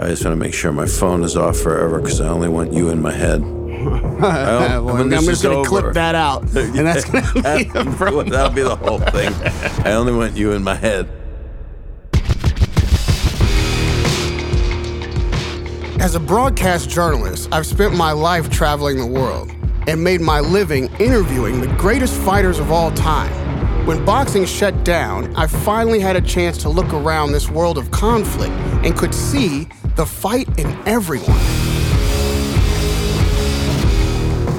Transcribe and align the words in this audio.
I 0.00 0.08
just 0.08 0.24
want 0.24 0.32
to 0.32 0.36
make 0.36 0.54
sure 0.54 0.72
my 0.72 0.86
phone 0.86 1.22
is 1.24 1.36
off 1.36 1.58
forever 1.58 2.00
because 2.00 2.22
I 2.22 2.28
only 2.28 2.48
want 2.48 2.72
you 2.72 2.88
in 2.88 3.02
my 3.02 3.12
head. 3.12 3.42
well, 4.20 4.84
when 4.84 4.96
I'm 5.02 5.08
this 5.10 5.26
just 5.26 5.30
is 5.30 5.42
gonna 5.42 5.56
over- 5.56 5.68
clip 5.68 5.94
that 5.94 6.14
out, 6.14 6.42
and 6.56 6.86
that's 6.86 7.04
gonna 7.04 7.30
be 7.34 7.40
That'll 7.72 8.24
that'll 8.24 8.50
be 8.50 8.62
the 8.62 8.76
whole 8.76 8.98
thing. 8.98 9.34
I 9.84 9.92
only 9.92 10.14
want 10.14 10.36
you 10.36 10.52
in 10.52 10.64
my 10.64 10.74
head. 10.74 11.06
As 16.00 16.14
a 16.14 16.20
broadcast 16.20 16.88
journalist, 16.88 17.50
I've 17.52 17.66
spent 17.66 17.94
my 17.94 18.12
life 18.12 18.48
traveling 18.48 18.96
the 18.96 19.06
world 19.06 19.50
and 19.86 20.02
made 20.02 20.22
my 20.22 20.40
living 20.40 20.90
interviewing 20.98 21.60
the 21.60 21.66
greatest 21.76 22.14
fighters 22.22 22.58
of 22.58 22.72
all 22.72 22.90
time. 22.92 23.30
When 23.86 24.02
boxing 24.06 24.46
shut 24.46 24.82
down, 24.82 25.34
I 25.36 25.46
finally 25.46 26.00
had 26.00 26.16
a 26.16 26.22
chance 26.22 26.56
to 26.58 26.70
look 26.70 26.94
around 26.94 27.32
this 27.32 27.50
world 27.50 27.76
of 27.76 27.90
conflict 27.90 28.52
and 28.84 28.96
could 28.96 29.14
see 29.14 29.68
the 30.00 30.06
fight 30.06 30.48
in 30.58 30.66
everyone. 30.88 31.28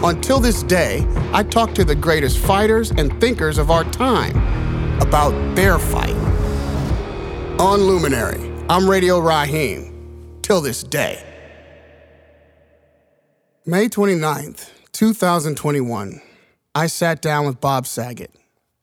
Until 0.04 0.40
this 0.40 0.62
day, 0.62 1.04
I 1.34 1.42
talk 1.42 1.74
to 1.74 1.84
the 1.84 1.96
greatest 1.96 2.38
fighters 2.38 2.92
and 2.92 3.20
thinkers 3.20 3.58
of 3.58 3.72
our 3.72 3.84
time 3.86 4.38
about 5.02 5.32
their 5.56 5.80
fight. 5.80 6.14
On 7.60 7.82
Luminary, 7.82 8.54
I'm 8.70 8.88
Radio 8.88 9.18
Rahim. 9.18 10.38
Till 10.44 10.62
this 10.62 10.84
day. 10.84 11.24
May 13.66 13.90
29th, 13.90 14.70
2021, 14.92 16.22
I 16.76 16.86
sat 16.86 17.20
down 17.20 17.48
with 17.48 17.60
Bob 17.60 17.88
Saget. 17.88 18.30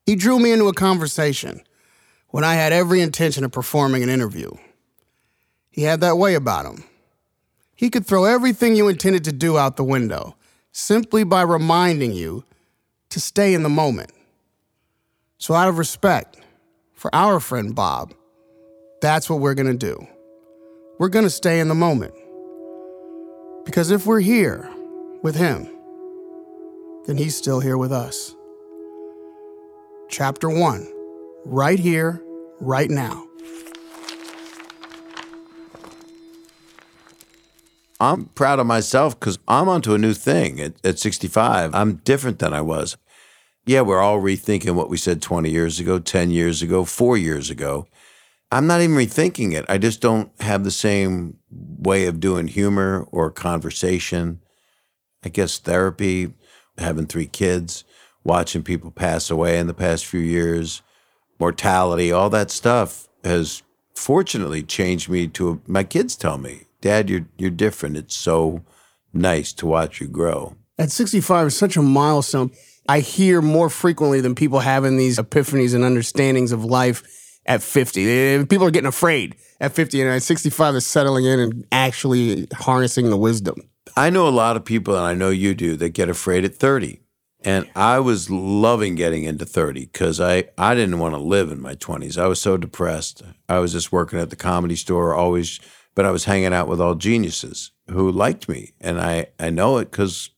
He 0.06 0.16
drew 0.16 0.40
me 0.40 0.50
into 0.50 0.66
a 0.66 0.74
conversation 0.74 1.62
when 2.30 2.42
I 2.42 2.54
had 2.54 2.72
every 2.72 3.00
intention 3.00 3.44
of 3.44 3.52
performing 3.52 4.02
an 4.02 4.08
interview. 4.08 4.50
He 5.78 5.84
had 5.84 6.00
that 6.00 6.18
way 6.18 6.34
about 6.34 6.66
him. 6.66 6.82
He 7.76 7.88
could 7.88 8.04
throw 8.04 8.24
everything 8.24 8.74
you 8.74 8.88
intended 8.88 9.22
to 9.22 9.32
do 9.32 9.56
out 9.56 9.76
the 9.76 9.84
window 9.84 10.34
simply 10.72 11.22
by 11.22 11.42
reminding 11.42 12.14
you 12.14 12.42
to 13.10 13.20
stay 13.20 13.54
in 13.54 13.62
the 13.62 13.68
moment. 13.68 14.10
So, 15.38 15.54
out 15.54 15.68
of 15.68 15.78
respect 15.78 16.36
for 16.94 17.14
our 17.14 17.38
friend 17.38 17.76
Bob, 17.76 18.12
that's 19.00 19.30
what 19.30 19.38
we're 19.38 19.54
gonna 19.54 19.72
do. 19.72 20.04
We're 20.98 21.10
gonna 21.10 21.30
stay 21.30 21.60
in 21.60 21.68
the 21.68 21.76
moment. 21.76 22.14
Because 23.64 23.92
if 23.92 24.04
we're 24.04 24.18
here 24.18 24.68
with 25.22 25.36
him, 25.36 25.68
then 27.06 27.18
he's 27.18 27.36
still 27.36 27.60
here 27.60 27.78
with 27.78 27.92
us. 27.92 28.34
Chapter 30.08 30.50
one, 30.50 30.88
right 31.44 31.78
here, 31.78 32.20
right 32.58 32.90
now. 32.90 33.27
I'm 38.00 38.26
proud 38.26 38.58
of 38.58 38.66
myself 38.66 39.18
because 39.18 39.38
I'm 39.48 39.68
onto 39.68 39.94
a 39.94 39.98
new 39.98 40.14
thing 40.14 40.60
at, 40.60 40.74
at 40.84 40.98
65. 40.98 41.74
I'm 41.74 41.96
different 41.96 42.38
than 42.38 42.52
I 42.52 42.60
was. 42.60 42.96
Yeah, 43.66 43.82
we're 43.82 44.00
all 44.00 44.20
rethinking 44.20 44.74
what 44.74 44.88
we 44.88 44.96
said 44.96 45.20
20 45.20 45.50
years 45.50 45.80
ago, 45.80 45.98
10 45.98 46.30
years 46.30 46.62
ago, 46.62 46.84
four 46.84 47.18
years 47.18 47.50
ago. 47.50 47.86
I'm 48.50 48.66
not 48.66 48.80
even 48.80 48.96
rethinking 48.96 49.52
it. 49.52 49.66
I 49.68 49.76
just 49.76 50.00
don't 50.00 50.30
have 50.40 50.64
the 50.64 50.70
same 50.70 51.36
way 51.50 52.06
of 52.06 52.20
doing 52.20 52.48
humor 52.48 53.06
or 53.10 53.30
conversation. 53.30 54.40
I 55.22 55.28
guess 55.28 55.58
therapy, 55.58 56.32
having 56.78 57.06
three 57.06 57.26
kids, 57.26 57.84
watching 58.24 58.62
people 58.62 58.90
pass 58.90 59.28
away 59.28 59.58
in 59.58 59.66
the 59.66 59.74
past 59.74 60.06
few 60.06 60.20
years, 60.20 60.82
mortality, 61.38 62.10
all 62.10 62.30
that 62.30 62.50
stuff 62.50 63.08
has 63.24 63.62
fortunately 63.94 64.62
changed 64.62 65.08
me 65.08 65.26
to 65.28 65.60
my 65.66 65.84
kids 65.84 66.16
tell 66.16 66.38
me, 66.38 66.67
"Dad, 66.80 67.10
you're 67.10 67.26
you're 67.36 67.50
different. 67.50 67.96
It's 67.96 68.16
so 68.16 68.62
nice 69.12 69.52
to 69.54 69.66
watch 69.66 70.00
you 70.00 70.08
grow." 70.08 70.56
At 70.78 70.90
65 70.92 71.48
is 71.48 71.56
such 71.56 71.76
a 71.76 71.82
milestone. 71.82 72.50
I 72.88 73.00
hear 73.00 73.42
more 73.42 73.68
frequently 73.68 74.20
than 74.20 74.34
people 74.34 74.60
having 74.60 74.96
these 74.96 75.18
epiphanies 75.18 75.74
and 75.74 75.84
understandings 75.84 76.52
of 76.52 76.64
life 76.64 77.02
at 77.44 77.62
50. 77.62 78.08
Eh, 78.08 78.44
People 78.44 78.66
are 78.66 78.70
getting 78.70 78.86
afraid 78.88 79.34
at 79.60 79.72
50, 79.72 80.00
and 80.00 80.10
at 80.10 80.22
65, 80.22 80.74
they're 80.74 80.80
settling 80.80 81.24
in 81.24 81.40
and 81.40 81.66
actually 81.72 82.46
harnessing 82.54 83.10
the 83.10 83.16
wisdom. 83.16 83.56
I 83.96 84.10
know 84.10 84.28
a 84.28 84.30
lot 84.30 84.56
of 84.56 84.64
people, 84.64 84.94
and 84.94 85.04
I 85.04 85.14
know 85.14 85.30
you 85.30 85.54
do, 85.54 85.76
that 85.76 85.90
get 85.90 86.08
afraid 86.08 86.44
at 86.44 86.54
30. 86.54 87.00
And 87.44 87.68
I 87.76 88.00
was 88.00 88.30
loving 88.30 88.94
getting 88.96 89.24
into 89.24 89.44
30 89.44 89.86
because 89.86 90.20
I, 90.20 90.44
I 90.56 90.74
didn't 90.74 90.98
want 90.98 91.14
to 91.14 91.20
live 91.20 91.50
in 91.52 91.60
my 91.60 91.74
20s. 91.74 92.18
I 92.18 92.26
was 92.26 92.40
so 92.40 92.56
depressed. 92.56 93.22
I 93.48 93.58
was 93.58 93.72
just 93.72 93.92
working 93.92 94.18
at 94.18 94.30
the 94.30 94.36
comedy 94.36 94.76
store, 94.76 95.14
always, 95.14 95.60
but 95.98 96.06
I 96.06 96.12
was 96.12 96.26
hanging 96.26 96.54
out 96.54 96.68
with 96.68 96.80
all 96.80 96.94
geniuses 96.94 97.72
who 97.90 98.08
liked 98.12 98.48
me. 98.48 98.70
And 98.80 99.00
I, 99.00 99.26
I 99.40 99.50
know 99.50 99.78
it 99.78 99.90
because 99.90 100.30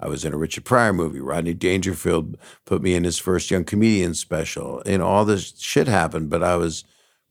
I 0.00 0.08
was 0.08 0.24
in 0.24 0.34
a 0.34 0.36
Richard 0.36 0.64
Pryor 0.64 0.92
movie. 0.92 1.20
Rodney 1.20 1.54
Dangerfield 1.54 2.36
put 2.64 2.82
me 2.82 2.96
in 2.96 3.04
his 3.04 3.16
first 3.16 3.48
young 3.48 3.62
comedian 3.62 4.14
special. 4.14 4.82
And 4.84 5.00
all 5.00 5.24
this 5.24 5.56
shit 5.60 5.86
happened, 5.86 6.30
but 6.30 6.42
I 6.42 6.56
was 6.56 6.82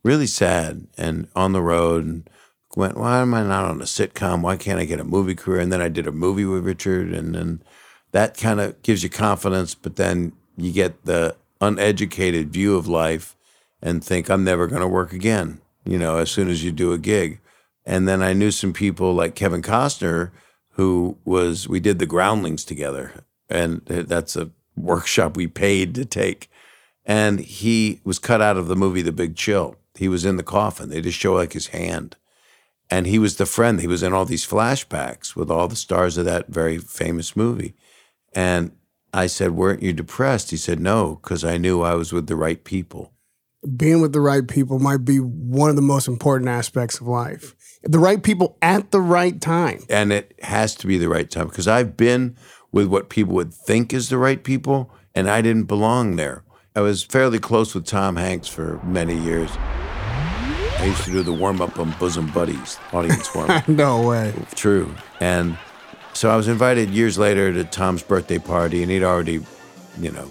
really 0.01 0.27
sad 0.27 0.88
and 0.97 1.27
on 1.35 1.51
the 1.51 1.61
road 1.61 2.05
and 2.05 2.29
went, 2.77 2.95
why 2.95 3.19
am 3.19 3.33
I 3.33 3.44
not 3.44 3.66
on 3.66 3.81
a 3.81 3.83
sitcom? 3.83 4.44
Why 4.44 4.55
can't 4.55 4.79
I 4.79 4.85
get 4.85 5.01
a 5.01 5.03
movie 5.03 5.35
career? 5.35 5.59
And 5.59 5.69
then 5.69 5.81
I 5.81 5.89
did 5.89 6.07
a 6.07 6.13
movie 6.13 6.45
with 6.45 6.65
Richard, 6.65 7.13
and 7.13 7.35
then 7.35 7.61
that 8.13 8.38
kind 8.38 8.61
of 8.61 8.81
gives 8.81 9.03
you 9.03 9.09
confidence, 9.09 9.75
but 9.75 9.97
then 9.97 10.31
you 10.55 10.71
get 10.71 11.03
the 11.03 11.35
uneducated 11.59 12.53
view 12.53 12.77
of 12.77 12.88
life 12.88 13.35
and 13.81 14.01
think, 14.01 14.29
I'm 14.29 14.45
never 14.45 14.67
going 14.67 14.81
to 14.81 14.88
work 14.88 15.11
again, 15.11 15.59
you 15.83 15.97
know, 15.97 16.15
as 16.19 16.31
soon 16.31 16.47
as 16.47 16.63
you 16.63 16.71
do 16.71 16.94
a 16.94 16.97
gig. 16.97 17.41
And 17.85 18.07
then 18.07 18.21
I 18.21 18.33
knew 18.33 18.51
some 18.51 18.73
people 18.73 19.13
like 19.13 19.35
Kevin 19.35 19.61
Costner, 19.61 20.31
who 20.71 21.17
was, 21.25 21.67
we 21.67 21.79
did 21.79 21.99
the 21.99 22.05
groundlings 22.05 22.63
together. 22.63 23.25
And 23.49 23.81
that's 23.85 24.35
a 24.35 24.51
workshop 24.75 25.35
we 25.35 25.47
paid 25.47 25.94
to 25.95 26.05
take. 26.05 26.49
And 27.05 27.39
he 27.39 27.99
was 28.03 28.19
cut 28.19 28.41
out 28.41 28.57
of 28.57 28.67
the 28.67 28.75
movie 28.75 29.01
The 29.01 29.11
Big 29.11 29.35
Chill. 29.35 29.75
He 29.95 30.07
was 30.07 30.25
in 30.25 30.38
the 30.38 30.44
coffin. 30.44 30.89
They 30.89 31.01
just 31.01 31.19
show 31.19 31.33
like 31.33 31.53
his 31.53 31.67
hand. 31.67 32.16
And 32.89 33.05
he 33.05 33.19
was 33.19 33.35
the 33.35 33.45
friend. 33.45 33.79
He 33.79 33.88
was 33.88 34.03
in 34.03 34.13
all 34.13 34.25
these 34.25 34.47
flashbacks 34.47 35.35
with 35.35 35.51
all 35.51 35.67
the 35.67 35.75
stars 35.75 36.17
of 36.17 36.25
that 36.25 36.47
very 36.47 36.77
famous 36.77 37.35
movie. 37.35 37.75
And 38.33 38.71
I 39.13 39.27
said, 39.27 39.51
Weren't 39.51 39.83
you 39.83 39.94
depressed? 39.94 40.51
He 40.51 40.57
said, 40.57 40.79
No, 40.79 41.19
because 41.21 41.44
I 41.44 41.57
knew 41.57 41.81
I 41.81 41.95
was 41.95 42.11
with 42.11 42.27
the 42.27 42.35
right 42.35 42.63
people. 42.63 43.13
Being 43.78 44.01
with 44.01 44.13
the 44.13 44.22
right 44.22 44.47
people 44.47 44.79
might 44.79 45.06
be 45.06 45.18
one 45.18 45.69
of 45.69 45.75
the 45.75 45.81
most 45.81 46.07
important 46.07 46.50
aspects 46.50 47.00
of 47.00 47.07
life. 47.07 47.56
The 47.84 48.00
right 48.00 48.22
people 48.22 48.57
at 48.62 48.91
the 48.91 49.00
right 49.01 49.40
time. 49.40 49.84
And 49.90 50.12
it 50.12 50.38
has 50.41 50.75
to 50.75 50.88
be 50.88 50.97
the 50.97 51.09
right 51.09 51.29
time 51.29 51.47
because 51.47 51.68
I've 51.68 51.96
been 51.96 52.35
with 52.72 52.88
what 52.88 53.09
people 53.09 53.34
would 53.35 53.53
think 53.53 53.94
is 53.94 54.09
the 54.09 54.18
right 54.18 54.44
people, 54.44 54.91
and 55.16 55.29
I 55.29 55.41
didn't 55.41 55.66
belong 55.66 56.16
there. 56.16 56.44
I 56.75 56.81
was 56.81 57.03
fairly 57.03 57.40
close 57.40 57.75
with 57.75 57.85
Tom 57.85 58.16
Hanks 58.16 58.47
for 58.47 58.81
many 58.84 59.18
years. 59.18 59.50
I 60.80 60.85
used 60.88 61.03
to 61.06 61.12
do 61.12 61.24
the 61.24 61.31
warm 61.31 61.62
up 61.62 61.80
on 61.80 61.91
Bosom 62.00 62.28
Buddies, 62.31 62.80
audience 62.91 63.34
warm 63.34 63.51
up. 63.51 63.68
no 63.69 64.01
way. 64.06 64.34
True. 64.56 64.94
And 65.19 65.57
so 66.13 66.30
I 66.30 66.35
was 66.35 66.47
invited 66.47 66.90
years 66.90 67.18
later 67.18 67.53
to 67.53 67.63
Tom's 67.63 68.03
birthday 68.03 68.40
party, 68.40 68.81
and 68.81 68.91
he'd 68.91 69.03
already, 69.03 69.45
you 70.00 70.12
know, 70.12 70.30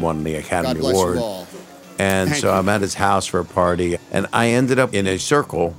won 0.00 0.22
the 0.24 0.34
Academy 0.34 0.74
God 0.74 0.80
bless 0.80 0.94
you 0.94 1.00
Award. 1.00 1.18
all. 1.18 1.46
And 1.98 2.30
Thank 2.30 2.42
so 2.42 2.52
you. 2.52 2.58
I'm 2.58 2.68
at 2.68 2.80
his 2.82 2.94
house 2.94 3.26
for 3.26 3.40
a 3.40 3.44
party, 3.44 3.96
and 4.12 4.26
I 4.32 4.48
ended 4.48 4.78
up 4.78 4.92
in 4.94 5.06
a 5.06 5.18
circle 5.18 5.74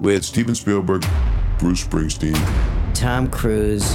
with 0.00 0.24
Steven 0.24 0.54
Spielberg, 0.54 1.04
Bruce 1.58 1.82
Springsteen, 1.84 2.36
Tom 2.94 3.28
Cruise 3.30 3.94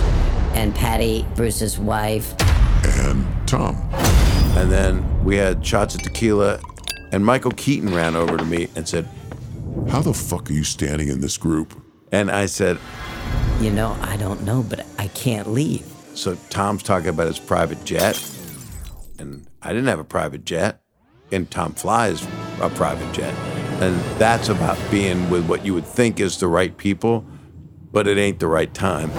and 0.54 0.74
Patty, 0.76 1.26
Bruce's 1.36 1.78
wife. 1.78 2.34
and 3.00 3.26
Tom. 3.48 3.76
And 4.58 4.72
then 4.72 5.24
we 5.24 5.38
had 5.38 5.66
shots 5.66 5.96
of 5.96 6.02
tequila, 6.02 6.60
and 7.12 7.24
Michael 7.26 7.52
Keaton 7.52 7.94
ran 7.94 8.16
over 8.16 8.38
to 8.38 8.46
me 8.46 8.68
and 8.76 8.88
said, 8.88 9.08
How 9.90 10.02
the 10.02 10.14
fuck 10.14 10.50
are 10.50 10.54
you 10.54 10.64
standing 10.64 11.08
in 11.10 11.22
this 11.22 11.38
group? 11.38 11.74
and 12.12 12.30
I 12.30 12.48
said, 12.48 12.78
You 13.62 13.72
know, 13.72 13.96
I 14.02 14.18
don't 14.18 14.44
know, 14.44 14.64
but 14.64 14.86
I 14.98 15.08
can't 15.10 15.48
leave. 15.52 15.86
so 16.16 16.36
Tom's 16.50 16.84
talking 16.84 17.10
about 17.10 17.28
his 17.28 17.40
private 17.40 17.84
jet, 17.86 18.20
and 19.20 19.48
I 19.62 19.70
didn't 19.70 19.88
have 19.88 20.00
a 20.00 20.04
private 20.04 20.44
jet, 20.44 20.81
and 21.32 21.50
Tom 21.50 21.74
flies 21.74 22.26
a 22.60 22.70
private 22.70 23.12
jet. 23.14 23.34
And 23.82 24.00
that's 24.20 24.50
about 24.50 24.78
being 24.92 25.30
with 25.30 25.48
what 25.48 25.66
you 25.66 25.74
would 25.74 25.86
think 25.86 26.20
is 26.20 26.40
the 26.40 26.48
right 26.48 26.76
people, 26.78 27.26
but 27.92 28.08
it 28.08 28.18
ain't 28.18 28.40
the 28.40 28.48
right 28.48 28.72
time. 28.74 29.12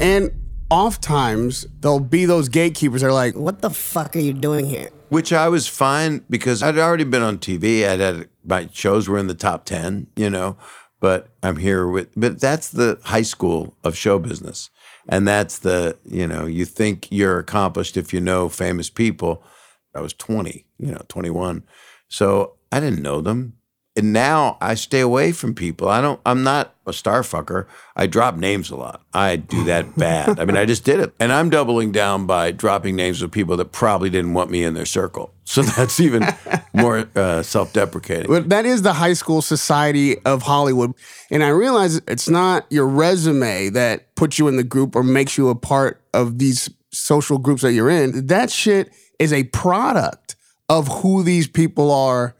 And 0.00 0.32
oftentimes, 0.70 1.66
there'll 1.80 2.00
be 2.00 2.24
those 2.24 2.48
gatekeepers 2.48 3.02
that 3.02 3.08
are 3.08 3.12
like, 3.12 3.36
What 3.36 3.60
the 3.60 3.70
fuck 3.70 4.16
are 4.16 4.20
you 4.20 4.32
doing 4.32 4.66
here? 4.66 4.90
Which 5.10 5.32
I 5.32 5.48
was 5.48 5.68
fine 5.68 6.24
because 6.28 6.62
I'd 6.62 6.78
already 6.78 7.04
been 7.04 7.22
on 7.22 7.38
TV. 7.38 7.86
I'd 7.86 8.00
had 8.00 8.28
my 8.44 8.68
shows 8.72 9.08
were 9.08 9.18
in 9.18 9.26
the 9.26 9.34
top 9.34 9.64
10, 9.64 10.08
you 10.16 10.30
know, 10.30 10.56
but 11.00 11.28
I'm 11.42 11.56
here 11.56 11.86
with, 11.86 12.08
but 12.16 12.40
that's 12.40 12.70
the 12.70 12.98
high 13.04 13.22
school 13.22 13.76
of 13.84 13.96
show 13.96 14.18
business. 14.18 14.70
And 15.08 15.26
that's 15.26 15.58
the, 15.58 15.98
you 16.04 16.26
know, 16.26 16.46
you 16.46 16.64
think 16.64 17.08
you're 17.10 17.38
accomplished 17.38 17.96
if 17.96 18.12
you 18.12 18.20
know 18.20 18.48
famous 18.48 18.88
people. 18.88 19.44
I 19.94 20.00
was 20.00 20.12
20, 20.14 20.64
you 20.78 20.92
know, 20.92 21.02
21. 21.08 21.64
So 22.08 22.54
I 22.70 22.80
didn't 22.80 23.02
know 23.02 23.20
them. 23.20 23.54
And 23.94 24.14
now 24.14 24.56
I 24.60 24.74
stay 24.74 25.00
away 25.00 25.32
from 25.32 25.54
people. 25.54 25.86
I 25.86 26.00
don't. 26.00 26.18
I'm 26.24 26.42
not 26.42 26.74
a 26.86 26.94
star 26.94 27.20
fucker. 27.20 27.66
I 27.94 28.06
drop 28.06 28.36
names 28.36 28.70
a 28.70 28.76
lot. 28.76 29.02
I 29.12 29.36
do 29.36 29.64
that 29.64 29.96
bad. 29.98 30.40
I 30.40 30.46
mean, 30.46 30.56
I 30.56 30.64
just 30.64 30.84
did 30.84 30.98
it, 30.98 31.12
and 31.20 31.30
I'm 31.30 31.50
doubling 31.50 31.92
down 31.92 32.24
by 32.24 32.52
dropping 32.52 32.96
names 32.96 33.20
of 33.20 33.30
people 33.30 33.54
that 33.58 33.66
probably 33.66 34.08
didn't 34.08 34.32
want 34.32 34.50
me 34.50 34.64
in 34.64 34.74
their 34.74 34.86
circle. 34.86 35.34
So 35.44 35.60
that's 35.60 36.00
even 36.00 36.24
more 36.72 37.06
uh, 37.14 37.42
self-deprecating. 37.42 38.26
But 38.26 38.48
that 38.48 38.64
is 38.64 38.80
the 38.80 38.94
high 38.94 39.12
school 39.12 39.42
society 39.42 40.18
of 40.24 40.40
Hollywood. 40.40 40.94
And 41.30 41.44
I 41.44 41.48
realize 41.48 41.96
it's 42.08 42.30
not 42.30 42.64
your 42.70 42.88
resume 42.88 43.68
that 43.70 44.14
puts 44.14 44.38
you 44.38 44.48
in 44.48 44.56
the 44.56 44.64
group 44.64 44.96
or 44.96 45.02
makes 45.02 45.36
you 45.36 45.50
a 45.50 45.54
part 45.54 46.00
of 46.14 46.38
these 46.38 46.70
social 46.90 47.36
groups 47.36 47.60
that 47.62 47.72
you're 47.72 47.90
in. 47.90 48.28
That 48.28 48.50
shit 48.50 48.94
is 49.22 49.32
a 49.32 49.44
product 49.44 50.36
of 50.68 50.88
who 50.88 51.22
these 51.22 51.46
people 51.46 51.90
are 51.90 52.34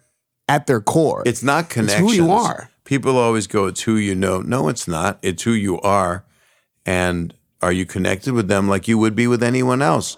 at 0.49 0.67
their 0.67 0.81
core. 0.81 1.23
It's 1.25 1.43
not 1.43 1.76
It's 1.76 1.94
who 1.94 2.12
you 2.12 2.31
are. 2.31 2.70
People 2.84 3.17
always 3.17 3.46
go, 3.46 3.67
"It's 3.67 3.82
who 3.82 3.96
you 3.96 4.14
know." 4.14 4.40
No, 4.40 4.69
it's 4.69 4.88
not. 4.88 5.19
It's 5.23 5.44
who 5.44 5.52
you 5.52 5.81
are, 5.81 6.25
and 6.84 7.32
are 7.61 7.73
you 7.73 7.87
connected 7.87 8.34
with 8.34 8.49
them 8.49 8.69
like 8.69 8.88
you 8.88 8.99
would 8.99 9.14
be 9.14 9.26
with 9.26 9.43
anyone 9.43 9.81
else? 9.82 10.17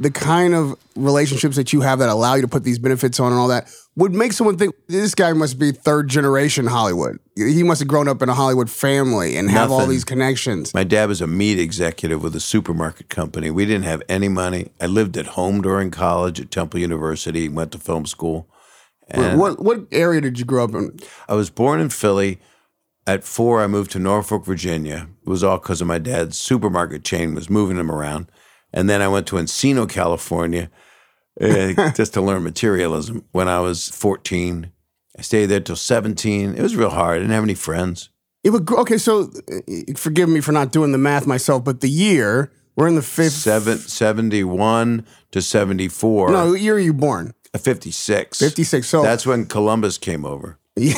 the 0.00 0.10
kind 0.10 0.52
of 0.52 0.74
relationships 0.96 1.54
that 1.54 1.72
you 1.72 1.80
have 1.80 2.00
that 2.00 2.08
allow 2.08 2.34
you 2.34 2.42
to 2.42 2.48
put 2.48 2.64
these 2.64 2.78
benefits 2.78 3.20
on 3.20 3.30
and 3.30 3.40
all 3.40 3.48
that 3.48 3.70
would 3.96 4.14
make 4.14 4.32
someone 4.32 4.56
think 4.56 4.74
this 4.88 5.14
guy 5.14 5.32
must 5.32 5.58
be 5.58 5.70
third 5.70 6.08
generation 6.08 6.66
Hollywood. 6.66 7.18
He 7.36 7.62
must 7.62 7.80
have 7.80 7.88
grown 7.88 8.08
up 8.08 8.22
in 8.22 8.28
a 8.28 8.34
Hollywood 8.34 8.70
family 8.70 9.36
and 9.36 9.50
have 9.50 9.70
all 9.70 9.86
these 9.86 10.04
connections. 10.04 10.72
My 10.72 10.84
dad 10.84 11.08
was 11.08 11.20
a 11.20 11.26
meat 11.26 11.58
executive 11.58 12.22
with 12.22 12.34
a 12.34 12.40
supermarket 12.40 13.08
company. 13.10 13.50
We 13.50 13.66
didn't 13.66 13.84
have 13.84 14.02
any 14.08 14.28
money. 14.28 14.70
I 14.80 14.86
lived 14.86 15.16
at 15.16 15.26
home 15.26 15.60
during 15.60 15.90
college 15.90 16.40
at 16.40 16.50
Temple 16.50 16.80
University. 16.80 17.48
Went 17.48 17.72
to 17.72 17.78
film 17.78 18.06
school. 18.06 18.48
And 19.08 19.38
what 19.38 19.62
what 19.62 19.80
area 19.92 20.20
did 20.20 20.38
you 20.38 20.44
grow 20.44 20.64
up 20.64 20.74
in? 20.74 20.98
I 21.28 21.34
was 21.34 21.50
born 21.50 21.80
in 21.80 21.90
Philly. 21.90 22.40
At 23.04 23.24
four, 23.24 23.60
I 23.60 23.66
moved 23.66 23.90
to 23.92 23.98
Norfolk, 23.98 24.44
Virginia. 24.44 25.08
It 25.26 25.28
was 25.28 25.42
all 25.42 25.58
because 25.58 25.80
of 25.80 25.88
my 25.88 25.98
dad's 25.98 26.38
supermarket 26.38 27.04
chain 27.04 27.34
was 27.34 27.50
moving 27.50 27.76
him 27.76 27.90
around. 27.90 28.30
And 28.72 28.88
then 28.88 29.02
I 29.02 29.08
went 29.08 29.26
to 29.26 29.36
Encino, 29.36 29.88
California, 29.88 30.70
uh, 31.40 31.90
just 31.96 32.14
to 32.14 32.20
learn 32.20 32.42
materialism. 32.42 33.24
When 33.32 33.48
I 33.48 33.60
was 33.60 33.88
14, 33.88 34.70
I 35.18 35.22
stayed 35.22 35.46
there 35.46 35.60
till 35.60 35.76
17. 35.76 36.54
It 36.54 36.62
was 36.62 36.76
real 36.76 36.90
hard. 36.90 37.16
I 37.16 37.18
didn't 37.20 37.32
have 37.32 37.44
any 37.44 37.54
friends. 37.54 38.10
It 38.44 38.50
would 38.50 38.68
okay, 38.70 38.98
so 38.98 39.30
uh, 39.52 39.94
forgive 39.96 40.28
me 40.28 40.40
for 40.40 40.50
not 40.50 40.72
doing 40.72 40.90
the 40.90 40.98
math 40.98 41.26
myself, 41.26 41.62
but 41.62 41.80
the 41.80 41.88
year 41.88 42.50
we're 42.74 42.88
in 42.88 42.96
the 42.96 43.02
fifth. 43.02 43.34
Seven, 43.34 43.78
71 43.78 45.06
to 45.30 45.42
74. 45.42 46.30
No, 46.30 46.50
what 46.50 46.60
year 46.60 46.74
are 46.74 46.78
you 46.78 46.92
born? 46.94 47.34
56. 47.56 48.38
56. 48.38 48.86
So 48.86 49.02
That's 49.02 49.26
when 49.26 49.46
Columbus 49.46 49.98
came 49.98 50.24
over. 50.24 50.58
yeah, 50.76 50.94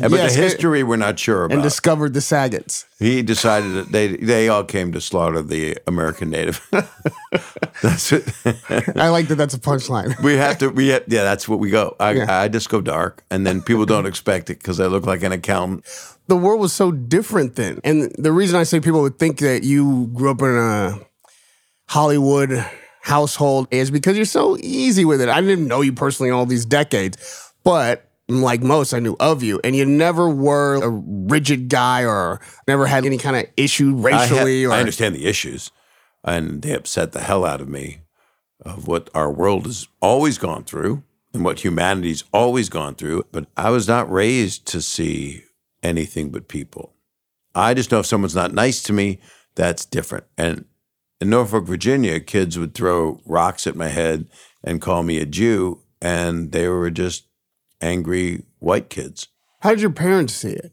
But 0.00 0.10
the 0.10 0.30
history 0.34 0.82
we're 0.82 0.96
not 0.96 1.18
sure 1.18 1.44
about. 1.44 1.54
and 1.54 1.62
discovered 1.62 2.14
the 2.14 2.20
Sagets. 2.20 2.86
he 2.98 3.20
decided 3.22 3.74
that 3.74 3.92
they 3.92 4.16
they 4.16 4.48
all 4.48 4.64
came 4.64 4.92
to 4.92 5.00
slaughter 5.00 5.42
the 5.42 5.76
American 5.86 6.30
native. 6.30 6.66
that's 7.82 8.12
it. 8.12 8.24
I 8.96 9.08
like 9.10 9.28
that. 9.28 9.34
That's 9.36 9.52
a 9.52 9.58
punchline. 9.58 10.18
we 10.22 10.36
have 10.36 10.56
to. 10.58 10.70
We 10.70 10.88
have, 10.88 11.04
yeah, 11.06 11.22
that's 11.22 11.46
what 11.46 11.58
we 11.58 11.68
go. 11.68 11.96
I, 12.00 12.12
Yeah. 12.12 12.40
I 12.40 12.48
just 12.48 12.70
go 12.70 12.80
dark, 12.80 13.22
and 13.30 13.46
then 13.46 13.60
people 13.60 13.84
don't 13.84 14.06
expect 14.06 14.48
it 14.48 14.58
because 14.58 14.80
I 14.80 14.86
look 14.86 15.04
like 15.04 15.22
an 15.22 15.32
accountant. 15.32 15.84
the 16.26 16.36
world 16.36 16.58
was 16.60 16.72
so 16.72 16.90
different 16.90 17.56
then. 17.56 17.80
And 17.84 18.10
the 18.18 18.32
reason 18.32 18.58
I 18.58 18.62
say 18.64 18.80
people 18.80 19.02
would 19.02 19.18
think 19.18 19.38
that 19.40 19.64
you 19.64 20.06
grew 20.14 20.30
up 20.30 20.40
in 20.40 20.56
a 20.56 20.98
Hollywood 21.88 22.64
household 23.02 23.68
is 23.70 23.90
because 23.90 24.16
you're 24.16 24.24
so 24.26 24.56
easy 24.60 25.04
with 25.04 25.20
it. 25.20 25.28
I 25.28 25.40
didn't 25.42 25.68
know 25.68 25.82
you 25.82 25.92
personally 25.92 26.30
all 26.30 26.46
these 26.46 26.64
decades, 26.64 27.16
but 27.64 28.07
like 28.28 28.62
most, 28.62 28.92
I 28.92 28.98
knew 28.98 29.16
of 29.18 29.42
you, 29.42 29.60
and 29.64 29.74
you 29.74 29.84
never 29.84 30.28
were 30.28 30.76
a 30.82 30.88
rigid 30.88 31.68
guy 31.68 32.04
or 32.04 32.40
never 32.66 32.86
had 32.86 33.06
any 33.06 33.18
kind 33.18 33.36
of 33.36 33.46
issue 33.56 33.96
I, 34.06 34.10
ha- 34.12 34.18
racially. 34.18 34.64
or 34.66 34.72
I 34.72 34.80
understand 34.80 35.14
the 35.14 35.26
issues, 35.26 35.70
and 36.22 36.62
they 36.62 36.72
upset 36.72 37.12
the 37.12 37.20
hell 37.20 37.44
out 37.44 37.60
of 37.60 37.68
me 37.68 38.02
of 38.64 38.86
what 38.86 39.08
our 39.14 39.32
world 39.32 39.66
has 39.66 39.88
always 40.02 40.36
gone 40.36 40.64
through 40.64 41.02
and 41.32 41.44
what 41.44 41.64
humanity's 41.64 42.24
always 42.32 42.68
gone 42.68 42.94
through. 42.94 43.24
But 43.32 43.46
I 43.56 43.70
was 43.70 43.88
not 43.88 44.10
raised 44.10 44.66
to 44.68 44.82
see 44.82 45.44
anything 45.82 46.30
but 46.30 46.48
people. 46.48 46.94
I 47.54 47.74
just 47.74 47.90
know 47.90 48.00
if 48.00 48.06
someone's 48.06 48.34
not 48.34 48.52
nice 48.52 48.82
to 48.84 48.92
me, 48.92 49.20
that's 49.54 49.84
different. 49.84 50.24
And 50.36 50.66
in 51.20 51.30
Norfolk, 51.30 51.64
Virginia, 51.64 52.20
kids 52.20 52.58
would 52.58 52.74
throw 52.74 53.20
rocks 53.24 53.66
at 53.66 53.74
my 53.74 53.88
head 53.88 54.26
and 54.62 54.80
call 54.80 55.02
me 55.02 55.18
a 55.18 55.26
Jew, 55.26 55.82
and 56.00 56.52
they 56.52 56.68
were 56.68 56.90
just 56.90 57.24
angry 57.80 58.44
white 58.58 58.90
kids. 58.90 59.28
How 59.60 59.70
did 59.70 59.80
your 59.80 59.90
parents 59.90 60.34
see 60.34 60.52
it? 60.52 60.72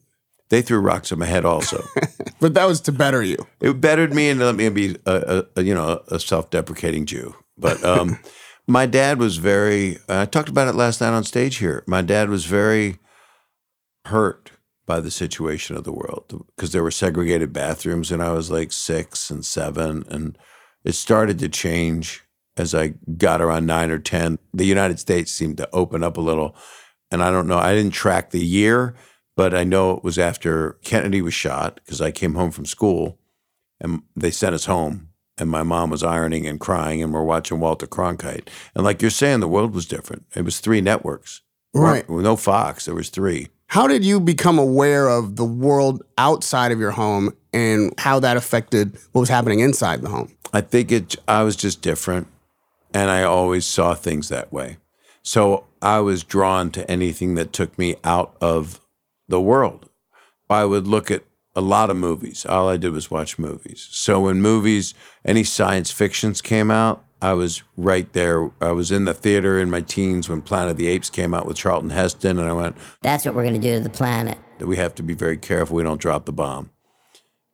They 0.49 0.61
threw 0.61 0.79
rocks 0.79 1.11
at 1.11 1.17
my 1.17 1.25
head 1.25 1.45
also. 1.45 1.83
But 2.41 2.53
that 2.55 2.67
was 2.67 2.81
to 2.81 2.91
better 2.91 3.23
you. 3.23 3.37
it 3.61 3.79
bettered 3.79 4.13
me 4.13 4.29
and 4.29 4.39
let 4.39 4.55
me 4.55 4.67
be 4.69 4.97
a, 5.05 5.45
a, 5.55 5.59
a 5.61 5.63
you 5.63 5.73
know 5.73 6.03
a 6.09 6.19
self-deprecating 6.19 7.05
Jew. 7.05 7.33
But 7.57 7.83
um, 7.83 8.19
my 8.67 8.85
dad 8.85 9.19
was 9.19 9.37
very. 9.37 9.97
I 10.09 10.25
talked 10.25 10.49
about 10.49 10.67
it 10.67 10.75
last 10.75 11.01
night 11.01 11.13
on 11.13 11.23
stage 11.23 11.57
here. 11.57 11.83
My 11.87 12.01
dad 12.01 12.29
was 12.29 12.45
very 12.45 12.99
hurt 14.05 14.51
by 14.85 14.99
the 14.99 15.09
situation 15.09 15.75
of 15.75 15.85
the 15.85 15.93
world 15.93 16.45
because 16.55 16.71
there 16.71 16.83
were 16.83 16.91
segregated 16.91 17.53
bathrooms, 17.53 18.11
and 18.11 18.21
I 18.21 18.31
was 18.31 18.51
like 18.51 18.71
six 18.71 19.31
and 19.31 19.43
seven, 19.45 20.03
and 20.09 20.37
it 20.83 20.93
started 20.93 21.39
to 21.39 21.49
change 21.49 22.23
as 22.57 22.75
I 22.75 22.93
got 23.17 23.41
around 23.41 23.65
nine 23.65 23.91
or 23.91 23.99
ten. 23.99 24.39
The 24.53 24.65
United 24.65 24.99
States 24.99 25.31
seemed 25.31 25.57
to 25.57 25.69
open 25.73 26.03
up 26.03 26.17
a 26.17 26.21
little, 26.21 26.55
and 27.11 27.23
I 27.23 27.31
don't 27.31 27.47
know. 27.47 27.57
I 27.57 27.73
didn't 27.73 27.93
track 27.93 28.31
the 28.31 28.43
year, 28.43 28.95
but 29.35 29.53
I 29.53 29.63
know 29.63 29.91
it 29.91 30.03
was 30.03 30.17
after 30.17 30.73
Kennedy 30.83 31.21
was 31.21 31.33
shot 31.33 31.79
because 31.83 32.01
I 32.01 32.11
came 32.11 32.35
home 32.35 32.51
from 32.51 32.65
school 32.65 33.19
and 33.79 34.01
they 34.15 34.31
sent 34.31 34.55
us 34.55 34.65
home 34.65 35.09
and 35.37 35.49
my 35.49 35.63
mom 35.63 35.89
was 35.89 36.03
ironing 36.03 36.47
and 36.47 36.59
crying 36.59 37.03
and 37.03 37.13
we're 37.13 37.23
watching 37.23 37.59
Walter 37.59 37.87
Cronkite. 37.87 38.47
And 38.73 38.83
like 38.83 39.01
you're 39.01 39.11
saying, 39.11 39.41
the 39.41 39.47
world 39.47 39.73
was 39.73 39.85
different. 39.85 40.25
It 40.35 40.43
was 40.43 40.59
three 40.59 40.81
networks. 40.81 41.41
Right. 41.73 42.09
Well, 42.09 42.21
No 42.21 42.37
Fox. 42.37 42.85
There 42.85 42.95
was 42.95 43.09
three. 43.09 43.49
How 43.67 43.87
did 43.87 44.05
you 44.05 44.19
become 44.19 44.57
aware 44.57 45.09
of 45.09 45.35
the 45.35 45.43
world 45.43 46.03
outside 46.17 46.71
of 46.71 46.79
your 46.79 46.91
home 46.91 47.33
and 47.51 47.93
how 47.97 48.19
that 48.19 48.37
affected 48.37 48.97
what 49.11 49.21
was 49.21 49.29
happening 49.29 49.59
inside 49.59 50.01
the 50.01 50.09
home? 50.09 50.31
I 50.53 50.61
think 50.61 50.91
it 50.91 51.17
I 51.27 51.43
was 51.43 51.55
just 51.55 51.81
different 51.81 52.27
and 52.93 53.09
I 53.09 53.23
always 53.23 53.65
saw 53.65 53.93
things 53.93 54.29
that 54.29 54.53
way. 54.53 54.77
So 55.25 55.65
I 55.81 56.01
was 56.01 56.23
drawn 56.23 56.69
to 56.71 56.89
anything 56.89 57.33
that 57.33 57.51
took 57.51 57.79
me 57.79 57.95
out 58.03 58.37
of 58.39 58.79
the 59.27 59.41
world. 59.41 59.89
I 60.51 60.65
would 60.65 60.85
look 60.85 61.09
at 61.09 61.23
a 61.55 61.61
lot 61.61 61.89
of 61.89 61.97
movies. 61.97 62.45
All 62.45 62.69
I 62.69 62.77
did 62.77 62.91
was 62.91 63.09
watch 63.09 63.39
movies. 63.39 63.87
So 63.89 64.21
when 64.21 64.39
movies, 64.39 64.93
any 65.25 65.43
science 65.43 65.89
fictions 65.89 66.41
came 66.41 66.69
out, 66.69 67.03
I 67.23 67.33
was 67.33 67.63
right 67.75 68.11
there. 68.13 68.51
I 68.61 68.71
was 68.71 68.91
in 68.91 69.05
the 69.05 69.15
theater 69.15 69.59
in 69.59 69.71
my 69.71 69.81
teens 69.81 70.29
when 70.29 70.43
Planet 70.43 70.71
of 70.71 70.77
the 70.77 70.87
Apes 70.87 71.09
came 71.09 71.33
out 71.33 71.47
with 71.47 71.57
Charlton 71.57 71.89
Heston, 71.89 72.37
and 72.37 72.47
I 72.47 72.53
went, 72.53 72.77
That's 73.01 73.25
what 73.25 73.33
we're 73.33 73.47
going 73.47 73.59
to 73.59 73.67
do 73.67 73.77
to 73.77 73.83
the 73.83 73.89
planet. 73.89 74.37
we 74.59 74.77
have 74.77 74.93
to 74.95 75.03
be 75.03 75.15
very 75.15 75.37
careful 75.37 75.77
we 75.77 75.83
don't 75.83 75.99
drop 75.99 76.25
the 76.25 76.33
bomb. 76.33 76.69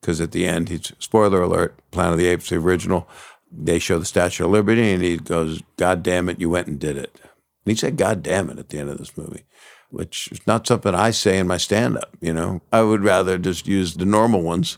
Because 0.01 0.19
at 0.19 0.33
the 0.33 0.45
end, 0.45 0.67
he's 0.67 0.91
spoiler 0.99 1.41
alert, 1.41 1.79
Planet 1.91 2.13
of 2.13 2.19
the 2.19 2.27
Apes, 2.27 2.49
the 2.49 2.57
original, 2.57 3.07
they 3.49 3.79
show 3.79 3.97
the 3.97 4.05
Statue 4.05 4.43
of 4.43 4.51
Liberty, 4.51 4.91
and 4.91 5.01
he 5.01 5.15
goes, 5.15 5.61
God 5.77 6.03
damn 6.03 6.27
it, 6.27 6.41
you 6.41 6.49
went 6.49 6.67
and 6.67 6.77
did 6.77 6.97
it. 6.97 7.17
And 7.65 7.71
he 7.71 7.75
said, 7.75 7.97
God 7.97 8.23
damn 8.23 8.49
it, 8.49 8.59
at 8.59 8.69
the 8.69 8.79
end 8.79 8.89
of 8.89 8.97
this 8.97 9.15
movie, 9.17 9.43
which 9.89 10.29
is 10.31 10.45
not 10.47 10.67
something 10.67 10.95
I 10.95 11.11
say 11.11 11.37
in 11.37 11.47
my 11.47 11.57
stand 11.57 11.97
up, 11.97 12.15
you 12.19 12.33
know? 12.33 12.61
I 12.71 12.81
would 12.81 13.03
rather 13.03 13.37
just 13.37 13.67
use 13.67 13.95
the 13.95 14.05
normal 14.05 14.41
ones 14.41 14.77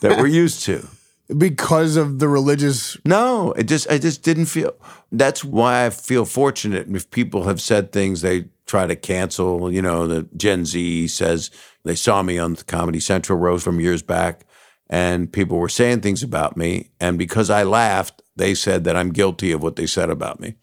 that 0.00 0.18
we're 0.18 0.26
used 0.26 0.62
to. 0.64 0.86
Because 1.38 1.96
of 1.96 2.18
the 2.18 2.28
religious 2.28 2.98
No, 3.06 3.52
it 3.52 3.64
just 3.64 3.90
I 3.90 3.96
just 3.96 4.22
didn't 4.22 4.46
feel. 4.46 4.74
That's 5.10 5.42
why 5.42 5.86
I 5.86 5.90
feel 5.90 6.26
fortunate. 6.26 6.88
If 6.94 7.10
people 7.10 7.44
have 7.44 7.58
said 7.58 7.90
things 7.90 8.20
they 8.20 8.46
try 8.66 8.86
to 8.86 8.96
cancel, 8.96 9.72
you 9.72 9.80
know, 9.80 10.06
the 10.06 10.28
Gen 10.36 10.66
Z 10.66 11.08
says 11.08 11.50
they 11.84 11.94
saw 11.94 12.22
me 12.22 12.38
on 12.38 12.54
the 12.54 12.64
Comedy 12.64 13.00
Central 13.00 13.38
roast 13.38 13.64
from 13.64 13.80
years 13.80 14.02
back, 14.02 14.44
and 14.90 15.32
people 15.32 15.58
were 15.58 15.68
saying 15.70 16.00
things 16.00 16.22
about 16.22 16.56
me, 16.56 16.90
and 17.00 17.16
because 17.16 17.48
I 17.48 17.62
laughed, 17.62 18.20
they 18.36 18.54
said 18.54 18.84
that 18.84 18.96
I'm 18.96 19.10
guilty 19.12 19.52
of 19.52 19.62
what 19.62 19.76
they 19.76 19.86
said 19.86 20.10
about 20.10 20.40
me, 20.40 20.56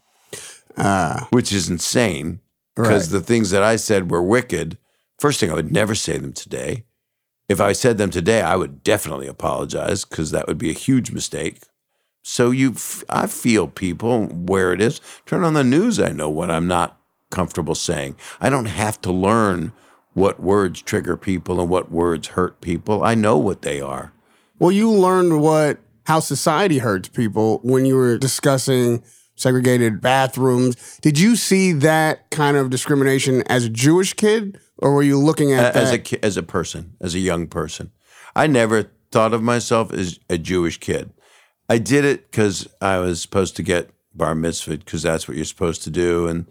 Ah. 0.77 1.27
which 1.31 1.51
is 1.51 1.69
insane. 1.69 2.39
Because 2.75 3.09
the 3.09 3.19
things 3.19 3.49
that 3.49 3.61
I 3.63 3.75
said 3.75 4.09
were 4.09 4.23
wicked. 4.23 4.77
First 5.19 5.41
thing, 5.41 5.51
I 5.51 5.55
would 5.55 5.71
never 5.71 5.95
say 5.95 6.17
them 6.17 6.31
today. 6.31 6.85
If 7.49 7.59
I 7.59 7.73
said 7.73 7.97
them 7.97 8.09
today, 8.09 8.41
I 8.41 8.55
would 8.55 8.83
definitely 8.83 9.27
apologize 9.27 10.05
because 10.05 10.31
that 10.31 10.47
would 10.47 10.57
be 10.57 10.69
a 10.69 10.73
huge 10.73 11.11
mistake. 11.11 11.63
So 12.21 12.51
you, 12.51 12.71
f- 12.73 13.03
I 13.09 13.27
feel 13.27 13.67
people 13.67 14.27
where 14.27 14.71
it 14.71 14.79
is. 14.79 15.01
Turn 15.25 15.43
on 15.43 15.55
the 15.55 15.63
news. 15.63 15.99
I 15.99 16.09
know 16.09 16.29
what 16.29 16.51
I'm 16.51 16.67
not 16.67 16.97
comfortable 17.31 17.75
saying. 17.75 18.15
I 18.39 18.49
don't 18.49 18.65
have 18.65 19.01
to 19.01 19.11
learn 19.11 19.73
what 20.13 20.39
words 20.39 20.81
trigger 20.81 21.17
people 21.17 21.59
and 21.59 21.69
what 21.69 21.91
words 21.91 22.29
hurt 22.29 22.61
people. 22.61 23.03
I 23.03 23.15
know 23.15 23.37
what 23.37 23.61
they 23.61 23.81
are. 23.81 24.13
Well, 24.57 24.71
you 24.71 24.89
learned 24.91 25.41
what 25.41 25.79
how 26.05 26.19
society 26.19 26.79
hurts 26.79 27.09
people 27.09 27.59
when 27.63 27.85
you 27.85 27.95
were 27.95 28.17
discussing 28.17 29.03
segregated 29.39 30.01
bathrooms. 30.01 30.99
Did 31.01 31.17
you 31.17 31.35
see 31.35 31.71
that 31.73 32.29
kind 32.29 32.57
of 32.57 32.69
discrimination 32.69 33.41
as 33.43 33.65
a 33.65 33.69
Jewish 33.69 34.13
kid, 34.13 34.59
or 34.77 34.93
were 34.93 35.03
you 35.03 35.17
looking 35.17 35.53
at 35.53 35.75
as 35.75 35.91
that? 35.91 36.11
a 36.13 36.25
as 36.25 36.37
a 36.37 36.43
person, 36.43 36.95
as 36.99 37.15
a 37.15 37.19
young 37.19 37.47
person. 37.47 37.91
I 38.35 38.47
never 38.47 38.91
thought 39.11 39.33
of 39.33 39.41
myself 39.41 39.91
as 39.93 40.19
a 40.29 40.37
Jewish 40.37 40.77
kid. 40.77 41.11
I 41.69 41.77
did 41.77 42.05
it 42.05 42.29
because 42.29 42.67
I 42.81 42.99
was 42.99 43.21
supposed 43.21 43.55
to 43.57 43.63
get 43.63 43.91
bar 44.13 44.35
mitzvah 44.35 44.77
because 44.77 45.03
that's 45.03 45.27
what 45.27 45.37
you're 45.37 45.45
supposed 45.45 45.83
to 45.83 45.89
do. 45.89 46.27
And 46.27 46.45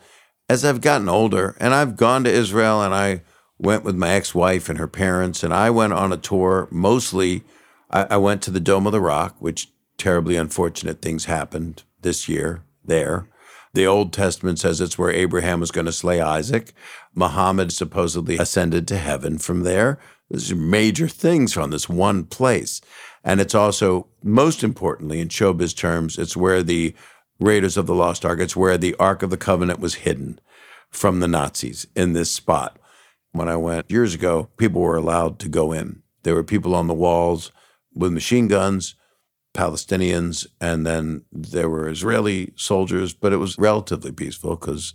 as 0.49 0.65
I've 0.65 0.81
gotten 0.81 1.09
older, 1.09 1.57
and 1.61 1.75
I've 1.75 1.97
gone 1.97 2.25
to 2.25 2.31
Israel, 2.31 2.83
and 2.83 2.95
I 2.95 3.23
went 3.59 3.85
with 3.85 3.97
my 3.97 4.11
ex-wife 4.11 4.69
and 4.69 4.79
her 4.79 4.89
parents, 4.89 5.43
and 5.43 5.53
I 5.53 5.71
went 5.71 5.93
on 5.93 6.13
a 6.13 6.17
tour. 6.17 6.69
Mostly, 6.71 7.45
I, 7.91 8.05
I 8.11 8.17
went 8.17 8.43
to 8.43 8.51
the 8.51 8.61
Dome 8.61 8.87
of 8.87 8.93
the 8.93 9.01
Rock, 9.01 9.37
which 9.41 9.71
terribly 9.99 10.37
unfortunate 10.37 11.03
things 11.03 11.25
happened 11.25 11.83
this 12.01 12.29
year 12.29 12.63
there. 12.89 13.29
The 13.75 13.87
Old 13.87 14.13
Testament 14.13 14.59
says 14.59 14.81
it's 14.81 14.99
where 14.99 15.11
Abraham 15.11 15.61
was 15.61 15.71
going 15.71 15.87
to 15.87 15.93
slay 15.93 16.21
Isaac. 16.21 16.73
Muhammad 17.15 17.73
supposedly 17.73 18.39
ascended 18.39 18.89
to 18.89 18.99
heaven 18.99 19.39
from 19.39 19.63
there. 19.63 19.99
There's 20.29 20.55
major 20.55 21.09
things 21.09 21.53
from 21.53 21.71
this 21.71 21.89
one 21.89 22.25
place. 22.25 22.81
And 23.23 23.41
it's 23.41 23.55
also, 23.55 24.09
most 24.23 24.65
importantly, 24.65 25.21
in 25.21 25.29
showbiz 25.29 25.77
terms, 25.77 26.19
it's 26.19 26.37
where 26.37 26.63
the 26.63 26.95
Raiders 27.41 27.77
of 27.77 27.87
the 27.87 27.95
Lost 27.95 28.25
Ark, 28.25 28.41
it's 28.41 28.57
where 28.57 28.79
the 28.79 28.95
Ark 28.99 29.23
of 29.23 29.31
the 29.31 29.37
Covenant 29.37 29.81
was 29.81 29.97
hidden 29.97 30.41
from 30.91 31.21
the 31.21 31.29
Nazis 31.29 31.87
in 31.95 32.13
this 32.13 32.31
spot. 32.31 32.79
When 33.33 33.49
I 33.49 33.57
went 33.57 33.91
years 33.91 34.15
ago, 34.15 34.49
people 34.57 34.81
were 34.81 34.97
allowed 34.97 35.39
to 35.41 35.49
go 35.49 35.73
in. 35.73 36.03
There 36.23 36.35
were 36.35 36.45
people 36.45 36.75
on 36.75 36.89
the 36.89 36.95
walls 36.95 37.53
with 37.95 38.13
machine 38.13 38.49
guns, 38.49 38.95
Palestinians, 39.59 40.47
and 40.61 40.87
then 40.87 41.25
there 41.33 41.69
were 41.69 41.89
Israeli 41.89 42.53
soldiers, 42.55 43.13
but 43.13 43.33
it 43.33 43.39
was 43.39 43.59
relatively 43.59 44.13
peaceful 44.13 44.55
because 44.55 44.95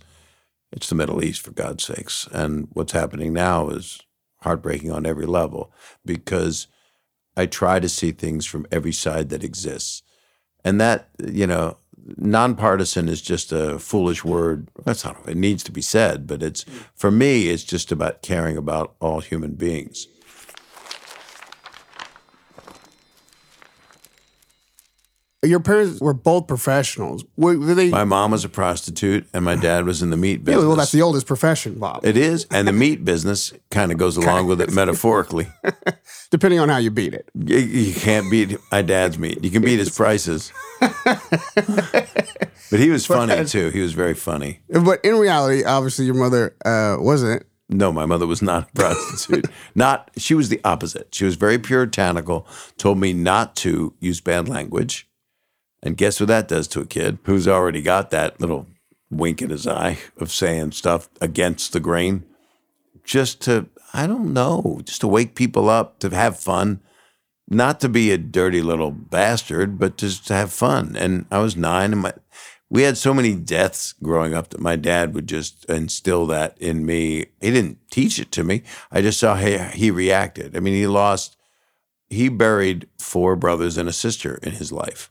it's 0.72 0.88
the 0.88 0.94
Middle 0.94 1.22
East, 1.22 1.42
for 1.42 1.50
God's 1.50 1.84
sakes. 1.84 2.26
And 2.32 2.68
what's 2.72 2.92
happening 2.92 3.34
now 3.34 3.68
is 3.68 4.00
heartbreaking 4.40 4.90
on 4.90 5.04
every 5.04 5.26
level 5.26 5.70
because 6.04 6.66
I 7.36 7.44
try 7.44 7.78
to 7.78 7.88
see 7.90 8.12
things 8.12 8.46
from 8.46 8.66
every 8.72 8.92
side 8.92 9.28
that 9.28 9.44
exists. 9.44 10.02
And 10.64 10.80
that, 10.80 11.10
you 11.22 11.46
know, 11.46 11.76
nonpartisan 12.16 13.08
is 13.08 13.20
just 13.20 13.52
a 13.52 13.78
foolish 13.78 14.24
word. 14.24 14.68
That's 14.84 15.04
not, 15.04 15.28
it 15.28 15.36
needs 15.36 15.62
to 15.64 15.72
be 15.72 15.82
said, 15.82 16.26
but 16.26 16.42
it's, 16.42 16.64
mm. 16.64 16.86
for 16.94 17.10
me, 17.10 17.48
it's 17.48 17.64
just 17.64 17.92
about 17.92 18.22
caring 18.22 18.56
about 18.56 18.94
all 18.98 19.20
human 19.20 19.56
beings. 19.56 20.06
Your 25.44 25.60
parents 25.60 26.00
were 26.00 26.14
both 26.14 26.46
professionals. 26.46 27.24
Were, 27.36 27.58
were 27.58 27.74
they? 27.74 27.90
My 27.90 28.04
mom 28.04 28.30
was 28.30 28.44
a 28.44 28.48
prostitute 28.48 29.26
and 29.32 29.44
my 29.44 29.56
dad 29.56 29.84
was 29.84 30.02
in 30.02 30.10
the 30.10 30.16
meat 30.16 30.40
yeah, 30.40 30.44
business. 30.44 30.64
well, 30.64 30.76
that's 30.76 30.92
the 30.92 31.02
oldest 31.02 31.26
profession, 31.26 31.78
Bob. 31.78 32.04
It 32.04 32.16
is, 32.16 32.46
and 32.50 32.66
the 32.66 32.72
meat 32.72 33.04
business 33.04 33.52
kind 33.70 33.92
of 33.92 33.98
goes 33.98 34.16
along 34.16 34.46
with 34.46 34.60
it 34.60 34.72
metaphorically. 34.72 35.48
Depending 36.30 36.60
on 36.60 36.68
how 36.68 36.78
you 36.78 36.90
beat 36.90 37.14
it. 37.14 37.30
You, 37.34 37.58
you 37.58 37.94
can't 37.94 38.30
beat 38.30 38.56
my 38.72 38.82
dad's 38.82 39.18
meat. 39.18 39.42
You 39.44 39.50
can 39.50 39.62
beat 39.62 39.78
his 39.78 39.90
prices. 39.90 40.52
but 40.80 42.10
he 42.70 42.90
was 42.90 43.06
funny 43.06 43.44
too. 43.44 43.70
He 43.70 43.80
was 43.80 43.92
very 43.92 44.14
funny. 44.14 44.60
But 44.68 45.04
in 45.04 45.16
reality, 45.16 45.64
obviously, 45.64 46.06
your 46.06 46.14
mother 46.14 46.56
uh, 46.64 46.96
wasn't. 46.98 47.44
No, 47.68 47.92
my 47.92 48.06
mother 48.06 48.26
was 48.26 48.42
not 48.42 48.68
a 48.68 48.72
prostitute. 48.74 49.46
not 49.74 50.10
she 50.16 50.34
was 50.34 50.48
the 50.48 50.60
opposite. 50.64 51.14
She 51.14 51.24
was 51.24 51.36
very 51.36 51.58
puritanical. 51.58 52.46
Told 52.76 52.98
me 52.98 53.12
not 53.12 53.56
to 53.56 53.94
use 54.00 54.20
bad 54.20 54.48
language. 54.48 55.08
And 55.84 55.98
guess 55.98 56.18
what 56.18 56.28
that 56.28 56.48
does 56.48 56.66
to 56.68 56.80
a 56.80 56.86
kid 56.86 57.18
who's 57.24 57.46
already 57.46 57.82
got 57.82 58.10
that 58.10 58.40
little 58.40 58.66
wink 59.10 59.42
in 59.42 59.50
his 59.50 59.66
eye 59.66 59.98
of 60.16 60.32
saying 60.32 60.72
stuff 60.72 61.10
against 61.20 61.74
the 61.74 61.80
grain? 61.80 62.24
Just 63.04 63.42
to, 63.42 63.68
I 63.92 64.06
don't 64.06 64.32
know, 64.32 64.80
just 64.82 65.02
to 65.02 65.08
wake 65.08 65.34
people 65.34 65.68
up, 65.68 65.98
to 65.98 66.08
have 66.08 66.40
fun, 66.40 66.80
not 67.46 67.80
to 67.80 67.90
be 67.90 68.10
a 68.10 68.18
dirty 68.18 68.62
little 68.62 68.90
bastard, 68.90 69.78
but 69.78 69.98
just 69.98 70.26
to 70.28 70.34
have 70.34 70.50
fun. 70.50 70.96
And 70.96 71.26
I 71.30 71.40
was 71.40 71.54
nine, 71.54 71.92
and 71.92 72.00
my, 72.00 72.14
we 72.70 72.84
had 72.84 72.96
so 72.96 73.12
many 73.12 73.34
deaths 73.34 73.92
growing 74.02 74.32
up 74.32 74.48
that 74.50 74.60
my 74.60 74.76
dad 74.76 75.14
would 75.14 75.26
just 75.26 75.66
instill 75.66 76.26
that 76.28 76.56
in 76.58 76.86
me. 76.86 77.26
He 77.42 77.50
didn't 77.50 77.78
teach 77.90 78.18
it 78.18 78.32
to 78.32 78.42
me. 78.42 78.62
I 78.90 79.02
just 79.02 79.20
saw 79.20 79.34
how 79.34 79.68
he 79.74 79.90
reacted. 79.90 80.56
I 80.56 80.60
mean, 80.60 80.72
he 80.72 80.86
lost, 80.86 81.36
he 82.08 82.30
buried 82.30 82.88
four 82.98 83.36
brothers 83.36 83.76
and 83.76 83.86
a 83.86 83.92
sister 83.92 84.36
in 84.42 84.52
his 84.52 84.72
life. 84.72 85.10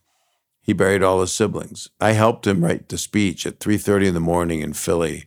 He 0.64 0.72
buried 0.74 1.04
all 1.04 1.20
his 1.22 1.34
siblings. 1.34 1.90
I 2.00 2.14
helped 2.14 2.48
him 2.48 2.64
write 2.64 2.88
the 2.88 2.98
speech 2.98 3.46
at 3.46 3.60
3:30 3.60 4.08
in 4.08 4.14
the 4.14 4.20
morning 4.20 4.62
in 4.62 4.74
Philly. 4.74 5.26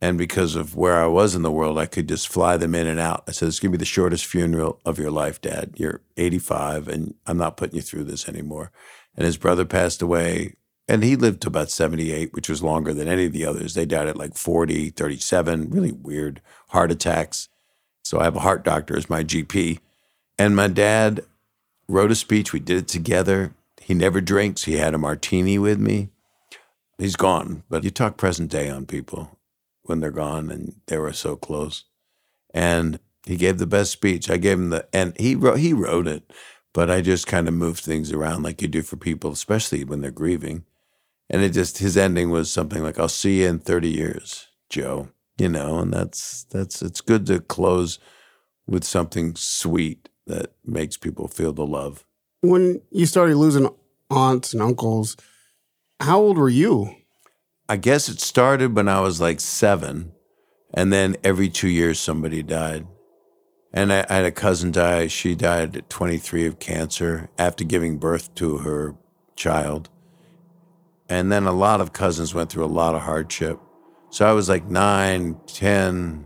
And 0.00 0.18
because 0.18 0.56
of 0.56 0.74
where 0.74 0.96
I 0.96 1.06
was 1.06 1.34
in 1.34 1.42
the 1.42 1.50
world, 1.50 1.78
I 1.78 1.86
could 1.86 2.08
just 2.08 2.28
fly 2.28 2.56
them 2.56 2.74
in 2.74 2.86
and 2.86 3.00
out. 3.00 3.24
I 3.28 3.32
said, 3.32 3.48
It's 3.48 3.60
going 3.60 3.72
to 3.72 3.78
be 3.78 3.80
the 3.80 3.86
shortest 3.86 4.26
funeral 4.26 4.80
of 4.84 4.98
your 4.98 5.10
life, 5.10 5.40
Dad. 5.40 5.74
You're 5.76 6.02
85, 6.16 6.88
and 6.88 7.14
I'm 7.26 7.38
not 7.38 7.56
putting 7.56 7.76
you 7.76 7.82
through 7.82 8.04
this 8.04 8.28
anymore. 8.28 8.70
And 9.14 9.24
his 9.24 9.38
brother 9.38 9.64
passed 9.64 10.02
away, 10.02 10.54
and 10.86 11.02
he 11.02 11.16
lived 11.16 11.40
to 11.42 11.48
about 11.48 11.70
78, 11.70 12.34
which 12.34 12.48
was 12.48 12.62
longer 12.62 12.92
than 12.92 13.08
any 13.08 13.26
of 13.26 13.32
the 13.32 13.46
others. 13.46 13.72
They 13.72 13.86
died 13.86 14.08
at 14.08 14.18
like 14.18 14.36
40, 14.36 14.90
37, 14.90 15.70
really 15.70 15.92
weird 15.92 16.42
heart 16.68 16.90
attacks. 16.90 17.48
So 18.04 18.20
I 18.20 18.24
have 18.24 18.36
a 18.36 18.40
heart 18.40 18.64
doctor 18.64 18.96
as 18.96 19.10
my 19.10 19.24
GP. 19.24 19.80
And 20.38 20.54
my 20.54 20.68
dad 20.68 21.24
wrote 21.88 22.12
a 22.12 22.14
speech. 22.14 22.52
We 22.52 22.60
did 22.60 22.76
it 22.76 22.88
together. 22.88 23.54
He 23.86 23.94
never 23.94 24.20
drinks. 24.20 24.64
He 24.64 24.78
had 24.78 24.94
a 24.94 24.98
martini 24.98 25.60
with 25.60 25.78
me. 25.78 26.08
He's 26.98 27.14
gone, 27.14 27.62
but 27.70 27.84
you 27.84 27.92
talk 27.92 28.16
present 28.16 28.50
day 28.50 28.68
on 28.68 28.84
people 28.84 29.38
when 29.84 30.00
they're 30.00 30.10
gone 30.10 30.50
and 30.50 30.80
they 30.88 30.98
were 30.98 31.12
so 31.12 31.36
close. 31.36 31.84
And 32.52 32.98
he 33.26 33.36
gave 33.36 33.58
the 33.58 33.66
best 33.66 33.92
speech. 33.92 34.28
I 34.28 34.38
gave 34.38 34.58
him 34.58 34.70
the 34.70 34.88
and 34.92 35.16
he 35.20 35.36
wrote 35.36 35.60
he 35.60 35.72
wrote 35.72 36.08
it, 36.08 36.32
but 36.74 36.90
I 36.90 37.00
just 37.00 37.28
kind 37.28 37.46
of 37.46 37.54
moved 37.54 37.84
things 37.84 38.10
around 38.10 38.42
like 38.42 38.60
you 38.60 38.66
do 38.66 38.82
for 38.82 38.96
people, 38.96 39.30
especially 39.30 39.84
when 39.84 40.00
they're 40.00 40.10
grieving. 40.10 40.64
And 41.30 41.42
it 41.42 41.50
just 41.50 41.78
his 41.78 41.96
ending 41.96 42.30
was 42.30 42.50
something 42.50 42.82
like, 42.82 42.98
I'll 42.98 43.08
see 43.08 43.42
you 43.42 43.48
in 43.48 43.60
30 43.60 43.88
years, 43.88 44.48
Joe. 44.68 45.10
You 45.38 45.48
know, 45.48 45.78
and 45.78 45.92
that's 45.92 46.42
that's 46.50 46.82
it's 46.82 47.00
good 47.00 47.24
to 47.26 47.38
close 47.38 48.00
with 48.66 48.82
something 48.82 49.36
sweet 49.36 50.08
that 50.26 50.54
makes 50.64 50.96
people 50.96 51.28
feel 51.28 51.52
the 51.52 51.64
love. 51.64 52.04
When 52.42 52.82
you 52.90 53.06
started 53.06 53.36
losing 53.36 53.68
aunts 54.10 54.52
and 54.52 54.62
uncles, 54.62 55.16
how 56.00 56.20
old 56.20 56.38
were 56.38 56.48
you? 56.48 56.94
I 57.68 57.76
guess 57.76 58.08
it 58.08 58.20
started 58.20 58.76
when 58.76 58.88
I 58.88 59.00
was 59.00 59.20
like 59.20 59.40
seven, 59.40 60.12
and 60.72 60.92
then 60.92 61.16
every 61.24 61.48
two 61.48 61.68
years 61.68 61.98
somebody 61.98 62.42
died. 62.42 62.86
And 63.72 63.92
I, 63.92 64.06
I 64.08 64.14
had 64.16 64.24
a 64.24 64.32
cousin 64.32 64.70
die. 64.70 65.08
She 65.08 65.34
died 65.34 65.76
at 65.76 65.90
23 65.90 66.46
of 66.46 66.58
cancer 66.58 67.28
after 67.38 67.64
giving 67.64 67.98
birth 67.98 68.34
to 68.36 68.58
her 68.58 68.94
child. 69.34 69.88
And 71.08 71.30
then 71.30 71.46
a 71.46 71.52
lot 71.52 71.80
of 71.80 71.92
cousins 71.92 72.34
went 72.34 72.50
through 72.50 72.64
a 72.64 72.66
lot 72.66 72.94
of 72.94 73.02
hardship. 73.02 73.58
So 74.10 74.26
I 74.26 74.32
was 74.32 74.48
like 74.48 74.66
9, 74.66 75.36
10, 75.46 76.24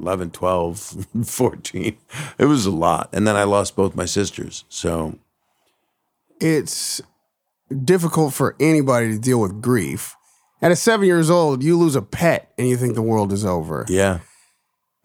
11, 0.00 0.30
12, 0.30 1.06
14. 1.26 1.96
It 2.38 2.44
was 2.46 2.66
a 2.66 2.70
lot. 2.70 3.08
And 3.12 3.26
then 3.26 3.36
I 3.36 3.44
lost 3.44 3.76
both 3.76 3.94
my 3.94 4.04
sisters. 4.04 4.64
So 4.68 5.18
It's 6.40 7.00
difficult 7.84 8.34
for 8.34 8.56
anybody 8.60 9.08
to 9.12 9.18
deal 9.18 9.40
with 9.40 9.60
grief. 9.62 10.16
At 10.62 10.72
a 10.72 10.76
seven 10.76 11.06
years 11.06 11.28
old, 11.30 11.62
you 11.62 11.76
lose 11.78 11.94
a 11.96 12.02
pet 12.02 12.52
and 12.56 12.68
you 12.68 12.76
think 12.76 12.94
the 12.94 13.02
world 13.02 13.32
is 13.32 13.44
over. 13.44 13.84
yeah. 13.88 14.20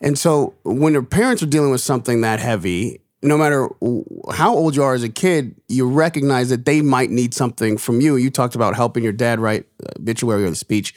And 0.02 0.18
so 0.18 0.54
when 0.64 0.94
your 0.94 1.04
parents 1.04 1.44
are 1.44 1.46
dealing 1.46 1.72
with 1.72 1.82
something 1.82 2.22
that 2.22 2.40
heavy, 2.40 3.02
no 3.22 3.38
matter 3.38 3.68
how 4.32 4.56
old 4.56 4.74
you 4.74 4.82
are 4.82 4.94
as 4.94 5.04
a 5.04 5.10
kid, 5.10 5.56
you 5.68 5.90
recognize 5.90 6.48
that 6.52 6.64
they 6.66 6.82
might 6.82 7.10
need 7.10 7.34
something 7.34 7.78
from 7.78 8.00
you. 8.00 8.16
You 8.16 8.30
talked 8.30 8.56
about 8.56 8.78
helping 8.78 9.04
your 9.04 9.12
dad 9.12 9.42
write 9.42 9.66
obituary 10.00 10.46
or 10.46 10.50
the 10.52 10.56
speech. 10.56 10.96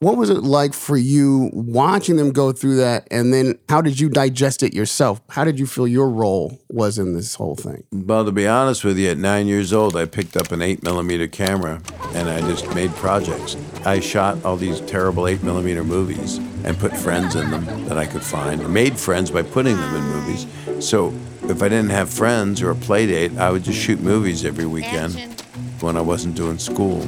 What 0.00 0.18
was 0.18 0.28
it 0.28 0.42
like 0.42 0.74
for 0.74 0.98
you 0.98 1.48
watching 1.54 2.16
them 2.16 2.30
go 2.30 2.52
through 2.52 2.76
that? 2.76 3.08
And 3.10 3.32
then 3.32 3.58
how 3.66 3.80
did 3.80 3.98
you 3.98 4.10
digest 4.10 4.62
it 4.62 4.74
yourself? 4.74 5.22
How 5.30 5.42
did 5.42 5.58
you 5.58 5.66
feel 5.66 5.88
your 5.88 6.10
role 6.10 6.60
was 6.68 6.98
in 6.98 7.14
this 7.14 7.34
whole 7.36 7.54
thing? 7.56 7.82
Well, 7.90 8.26
to 8.26 8.30
be 8.30 8.46
honest 8.46 8.84
with 8.84 8.98
you, 8.98 9.08
at 9.08 9.16
nine 9.16 9.46
years 9.46 9.72
old, 9.72 9.96
I 9.96 10.04
picked 10.04 10.36
up 10.36 10.52
an 10.52 10.60
eight 10.60 10.82
millimeter 10.82 11.26
camera 11.26 11.80
and 12.12 12.28
I 12.28 12.42
just 12.42 12.74
made 12.74 12.94
projects. 12.96 13.56
I 13.86 14.00
shot 14.00 14.44
all 14.44 14.58
these 14.58 14.82
terrible 14.82 15.26
eight 15.26 15.42
millimeter 15.42 15.82
movies 15.82 16.36
and 16.64 16.78
put 16.78 16.94
friends 16.94 17.34
in 17.34 17.50
them 17.50 17.64
that 17.86 17.96
I 17.96 18.04
could 18.04 18.22
find. 18.22 18.60
I 18.60 18.66
made 18.66 18.98
friends 18.98 19.30
by 19.30 19.40
putting 19.40 19.76
them 19.78 19.94
in 19.94 20.02
movies. 20.02 20.46
So 20.86 21.14
if 21.44 21.62
I 21.62 21.70
didn't 21.70 21.88
have 21.88 22.10
friends 22.10 22.60
or 22.60 22.70
a 22.70 22.74
play 22.76 23.06
date, 23.06 23.38
I 23.38 23.50
would 23.50 23.64
just 23.64 23.78
shoot 23.78 24.00
movies 24.00 24.44
every 24.44 24.66
weekend 24.66 25.42
when 25.82 25.96
I 25.96 26.00
wasn't 26.00 26.34
doing 26.34 26.58
school 26.58 27.02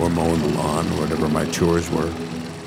or 0.00 0.08
mowing 0.10 0.40
the 0.40 0.48
lawn 0.56 0.86
or 0.92 1.00
whatever 1.02 1.28
my 1.28 1.44
chores 1.46 1.90
were. 1.90 2.12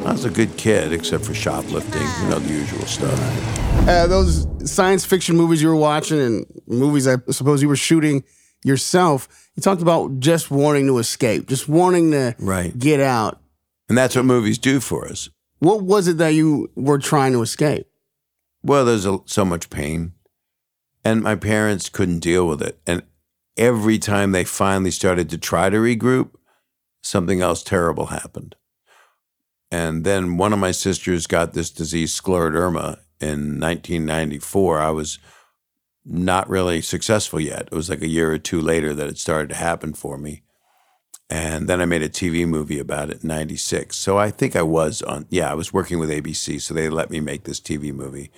I 0.05 0.11
was 0.11 0.25
a 0.25 0.29
good 0.29 0.55
kid, 0.57 0.91
except 0.91 1.23
for 1.25 1.33
shoplifting, 1.33 2.01
you 2.01 2.29
know, 2.29 2.39
the 2.39 2.53
usual 2.53 2.85
stuff. 2.85 3.87
Uh, 3.87 4.05
those 4.07 4.45
science 4.69 5.05
fiction 5.05 5.35
movies 5.37 5.61
you 5.61 5.69
were 5.69 5.75
watching 5.75 6.19
and 6.19 6.45
movies 6.67 7.07
I 7.07 7.17
suppose 7.31 7.61
you 7.61 7.69
were 7.69 7.75
shooting, 7.75 8.23
yourself, 8.65 9.27
you 9.55 9.61
talked 9.61 9.81
about 9.81 10.19
just 10.19 10.49
wanting 10.51 10.87
to 10.87 10.97
escape, 10.97 11.47
just 11.47 11.67
wanting 11.69 12.11
to 12.11 12.35
Right. 12.39 12.77
get 12.77 12.99
out. 12.99 13.41
And 13.89 13.97
that's 13.97 14.15
what 14.15 14.25
movies 14.25 14.57
do 14.57 14.79
for 14.79 15.07
us. 15.07 15.29
What 15.59 15.83
was 15.83 16.07
it 16.07 16.17
that 16.17 16.29
you 16.29 16.69
were 16.75 16.97
trying 16.97 17.31
to 17.33 17.41
escape? 17.41 17.87
Well, 18.63 18.85
there's 18.85 19.05
a, 19.05 19.19
so 19.25 19.45
much 19.45 19.69
pain. 19.69 20.13
And 21.05 21.21
my 21.21 21.35
parents 21.35 21.89
couldn't 21.89 22.19
deal 22.19 22.47
with 22.47 22.61
it. 22.61 22.79
And 22.87 23.03
every 23.57 23.99
time 23.99 24.31
they 24.31 24.43
finally 24.43 24.91
started 24.91 25.29
to 25.29 25.37
try 25.37 25.69
to 25.69 25.77
regroup, 25.77 26.31
something 27.01 27.41
else 27.41 27.63
terrible 27.63 28.07
happened. 28.07 28.55
And 29.71 30.03
then 30.03 30.37
one 30.37 30.53
of 30.53 30.59
my 30.59 30.71
sisters 30.71 31.27
got 31.27 31.53
this 31.53 31.71
disease, 31.71 32.19
scleroderma, 32.19 32.99
in 33.19 33.59
1994. 33.59 34.79
I 34.79 34.91
was 34.91 35.19
not 36.05 36.49
really 36.49 36.81
successful 36.81 37.39
yet. 37.39 37.69
It 37.71 37.75
was 37.75 37.89
like 37.89 38.01
a 38.01 38.07
year 38.07 38.31
or 38.31 38.37
two 38.37 38.61
later 38.61 38.93
that 38.93 39.07
it 39.07 39.17
started 39.17 39.49
to 39.49 39.55
happen 39.55 39.93
for 39.93 40.17
me. 40.17 40.43
And 41.29 41.67
then 41.67 41.81
I 41.81 41.85
made 41.85 42.03
a 42.03 42.09
TV 42.09 42.45
movie 42.47 42.79
about 42.79 43.09
it 43.09 43.23
in 43.23 43.27
96. 43.27 43.95
So 43.95 44.17
I 44.17 44.29
think 44.29 44.55
I 44.55 44.61
was 44.61 45.01
on, 45.01 45.25
yeah, 45.29 45.49
I 45.49 45.55
was 45.55 45.73
working 45.73 45.97
with 45.97 46.09
ABC. 46.09 46.61
So 46.61 46.73
they 46.73 46.89
let 46.89 47.09
me 47.09 47.19
make 47.19 47.45
this 47.45 47.59
TV 47.59 47.93
movie 47.93 48.29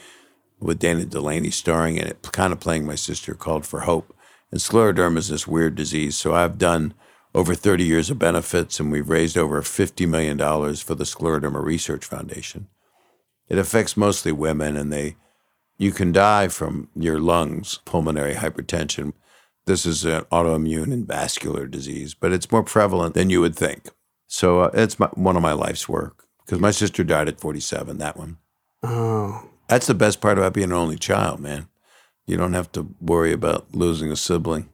with 0.59 0.79
Dana 0.79 1.05
Delany 1.05 1.49
starring 1.49 1.97
in 1.97 2.07
it, 2.07 2.21
kind 2.31 2.53
of 2.53 2.59
playing 2.59 2.85
my 2.85 2.95
sister 2.95 3.33
called 3.33 3.65
For 3.65 3.81
Hope. 3.81 4.14
And 4.55 4.61
scleroderma 4.61 5.17
is 5.17 5.27
this 5.27 5.45
weird 5.45 5.75
disease. 5.75 6.15
So 6.15 6.33
I've 6.33 6.57
done 6.57 6.93
over 7.33 7.55
30 7.55 7.83
years 7.83 8.09
of 8.09 8.17
benefits 8.17 8.79
and 8.79 8.89
we've 8.89 9.09
raised 9.09 9.37
over 9.37 9.61
$50 9.61 10.07
million 10.07 10.37
for 10.37 10.95
the 10.95 11.03
Scleroderma 11.03 11.61
Research 11.61 12.05
Foundation. 12.05 12.69
It 13.49 13.57
affects 13.57 13.97
mostly 13.97 14.31
women 14.31 14.77
and 14.77 14.93
they, 14.93 15.17
you 15.77 15.91
can 15.91 16.13
die 16.13 16.47
from 16.47 16.87
your 16.95 17.19
lungs, 17.19 17.79
pulmonary 17.83 18.35
hypertension. 18.35 19.11
This 19.65 19.85
is 19.85 20.05
an 20.05 20.21
autoimmune 20.31 20.93
and 20.93 21.05
vascular 21.05 21.67
disease, 21.67 22.13
but 22.13 22.31
it's 22.31 22.49
more 22.49 22.63
prevalent 22.63 23.13
than 23.13 23.29
you 23.29 23.41
would 23.41 23.57
think. 23.57 23.89
So 24.27 24.61
uh, 24.61 24.71
it's 24.73 24.97
my, 24.97 25.07
one 25.15 25.35
of 25.35 25.41
my 25.41 25.51
life's 25.51 25.89
work 25.89 26.27
because 26.45 26.61
my 26.61 26.71
sister 26.71 27.03
died 27.03 27.27
at 27.27 27.41
47, 27.41 27.97
that 27.97 28.15
one. 28.15 28.37
Oh, 28.83 29.49
That's 29.67 29.87
the 29.87 29.93
best 29.93 30.21
part 30.21 30.37
about 30.37 30.53
being 30.53 30.71
an 30.71 30.77
only 30.77 30.95
child, 30.95 31.41
man. 31.41 31.67
You 32.27 32.37
don't 32.37 32.53
have 32.53 32.71
to 32.73 32.87
worry 32.99 33.31
about 33.33 33.67
losing 33.73 34.11
a 34.11 34.15
sibling. 34.15 34.69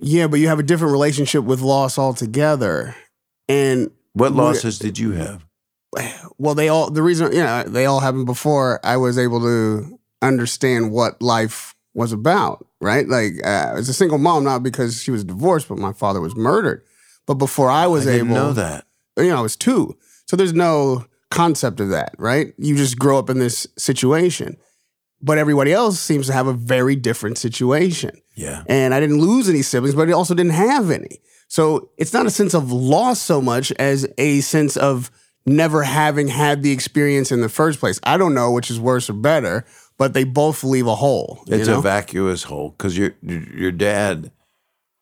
yeah, 0.00 0.26
but 0.28 0.40
you 0.40 0.48
have 0.48 0.58
a 0.58 0.62
different 0.64 0.92
relationship 0.92 1.44
with 1.44 1.60
loss 1.60 1.98
altogether. 1.98 2.94
And 3.48 3.90
What 4.12 4.32
losses 4.32 4.78
did 4.78 4.98
you 4.98 5.12
have? 5.12 5.44
well, 6.38 6.54
they 6.54 6.68
all 6.68 6.88
the 6.90 7.02
reason 7.02 7.32
you 7.32 7.40
know 7.42 7.64
they 7.64 7.84
all 7.86 7.98
happened 8.00 8.26
before 8.26 8.78
I 8.84 8.96
was 8.96 9.18
able 9.18 9.40
to 9.40 9.98
understand 10.22 10.92
what 10.92 11.20
life 11.20 11.74
was 11.94 12.12
about. 12.12 12.64
Right, 12.82 13.06
like 13.08 13.32
uh, 13.44 13.74
as 13.76 13.88
a 13.90 13.92
single 13.92 14.16
mom, 14.18 14.44
not 14.44 14.62
because 14.62 15.02
she 15.02 15.10
was 15.10 15.22
divorced, 15.24 15.68
but 15.68 15.78
my 15.78 15.92
father 15.92 16.20
was 16.20 16.34
murdered. 16.34 16.82
But 17.26 17.34
before 17.34 17.68
I 17.68 17.86
was 17.86 18.06
I 18.06 18.12
able, 18.12 18.28
know 18.28 18.52
that. 18.54 18.86
you 19.18 19.28
know, 19.28 19.36
I 19.38 19.42
was 19.42 19.54
two. 19.56 19.98
So 20.26 20.34
there's 20.36 20.54
no 20.54 21.04
concept 21.30 21.78
of 21.80 21.90
that, 21.90 22.14
right? 22.16 22.54
You 22.56 22.76
just 22.76 22.98
grow 22.98 23.18
up 23.18 23.28
in 23.28 23.38
this 23.38 23.66
situation. 23.76 24.56
But 25.22 25.38
everybody 25.38 25.72
else 25.72 26.00
seems 26.00 26.26
to 26.28 26.32
have 26.32 26.46
a 26.46 26.52
very 26.54 26.96
different 26.96 27.36
situation. 27.38 28.20
Yeah. 28.36 28.62
And 28.68 28.94
I 28.94 29.00
didn't 29.00 29.18
lose 29.20 29.48
any 29.48 29.62
siblings, 29.62 29.94
but 29.94 30.08
I 30.08 30.12
also 30.12 30.34
didn't 30.34 30.52
have 30.52 30.90
any. 30.90 31.20
So 31.48 31.90
it's 31.98 32.12
not 32.12 32.26
a 32.26 32.30
sense 32.30 32.54
of 32.54 32.72
loss 32.72 33.20
so 33.20 33.42
much 33.42 33.70
as 33.72 34.06
a 34.16 34.40
sense 34.40 34.76
of 34.76 35.10
never 35.44 35.82
having 35.82 36.28
had 36.28 36.62
the 36.62 36.70
experience 36.72 37.32
in 37.32 37.40
the 37.42 37.48
first 37.48 37.80
place. 37.80 38.00
I 38.04 38.16
don't 38.16 38.34
know 38.34 38.50
which 38.50 38.70
is 38.70 38.80
worse 38.80 39.10
or 39.10 39.14
better, 39.14 39.66
but 39.98 40.14
they 40.14 40.24
both 40.24 40.64
leave 40.64 40.86
a 40.86 40.94
hole. 40.94 41.42
you 41.46 41.56
It's 41.56 41.68
know? 41.68 41.80
a 41.80 41.82
vacuous 41.82 42.44
hole 42.44 42.70
because 42.70 42.96
your 42.96 43.14
your 43.22 43.72
dad. 43.72 44.30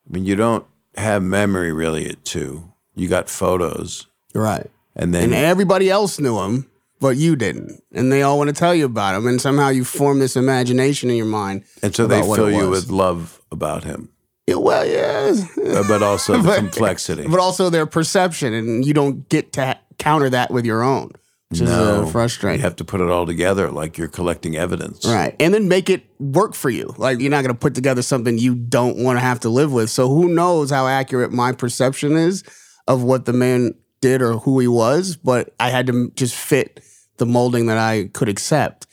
I 0.08 0.12
mean, 0.12 0.24
you 0.24 0.34
don't 0.36 0.64
have 0.96 1.22
memory 1.22 1.72
really 1.72 2.08
at 2.08 2.24
two. 2.24 2.72
You 2.96 3.08
got 3.08 3.28
photos, 3.28 4.06
right. 4.34 4.68
and 4.96 5.14
then 5.14 5.24
And 5.24 5.34
everybody 5.34 5.90
else 5.90 6.18
knew 6.18 6.38
him, 6.40 6.68
but 7.00 7.16
you 7.16 7.36
didn't. 7.36 7.82
And 7.92 8.10
they 8.12 8.22
all 8.22 8.38
want 8.38 8.48
to 8.48 8.54
tell 8.54 8.74
you 8.74 8.84
about 8.86 9.14
him. 9.14 9.26
And 9.26 9.40
somehow 9.40 9.68
you 9.68 9.84
form 9.84 10.18
this 10.18 10.36
imagination 10.36 11.10
in 11.10 11.16
your 11.16 11.26
mind. 11.26 11.64
and 11.82 11.94
so 11.94 12.06
they 12.06 12.20
fill 12.22 12.50
you 12.50 12.68
with 12.70 12.90
love 12.90 13.40
about 13.52 13.84
him, 13.84 14.10
Yeah, 14.46 14.56
well, 14.56 14.84
yeah. 14.86 15.34
uh, 15.78 15.84
but 15.88 16.02
also 16.02 16.36
the 16.38 16.42
But- 16.42 16.58
complexity. 16.58 17.26
But 17.28 17.40
also 17.40 17.70
their 17.70 17.86
perception, 17.86 18.52
and 18.54 18.84
you 18.84 18.94
don't 18.94 19.28
get 19.28 19.52
to 19.54 19.78
counter 19.98 20.28
that 20.30 20.50
with 20.50 20.64
your 20.66 20.82
own, 20.82 21.10
which 21.48 21.60
is 21.62 21.70
uh, 21.70 22.04
frustrating. 22.06 22.60
You 22.60 22.64
have 22.64 22.76
to 22.76 22.84
put 22.84 23.00
it 23.00 23.08
all 23.08 23.24
together 23.26 23.70
like 23.70 23.96
you're 23.98 24.08
collecting 24.08 24.54
evidence. 24.56 25.04
Right. 25.06 25.34
And 25.40 25.54
then 25.54 25.66
make 25.68 25.88
it 25.88 26.04
work 26.18 26.54
for 26.54 26.68
you. 26.70 26.94
Like 26.98 27.20
you're 27.20 27.30
not 27.30 27.42
going 27.42 27.54
to 27.54 27.58
put 27.58 27.74
together 27.74 28.02
something 28.02 28.36
you 28.38 28.54
don't 28.54 28.98
want 28.98 29.16
to 29.16 29.20
have 29.20 29.40
to 29.40 29.48
live 29.48 29.72
with. 29.72 29.88
So 29.90 30.08
who 30.08 30.28
knows 30.28 30.70
how 30.70 30.86
accurate 30.86 31.32
my 31.32 31.52
perception 31.52 32.16
is 32.16 32.44
of 32.86 33.02
what 33.02 33.24
the 33.24 33.32
man 33.32 33.74
did 34.00 34.22
or 34.22 34.34
who 34.38 34.60
he 34.60 34.68
was, 34.68 35.16
but 35.16 35.54
I 35.58 35.70
had 35.70 35.86
to 35.88 36.10
just 36.14 36.34
fit 36.34 36.80
the 37.18 37.26
molding 37.26 37.66
that 37.66 37.78
I 37.78 38.10
could 38.12 38.28
accept. 38.28 38.86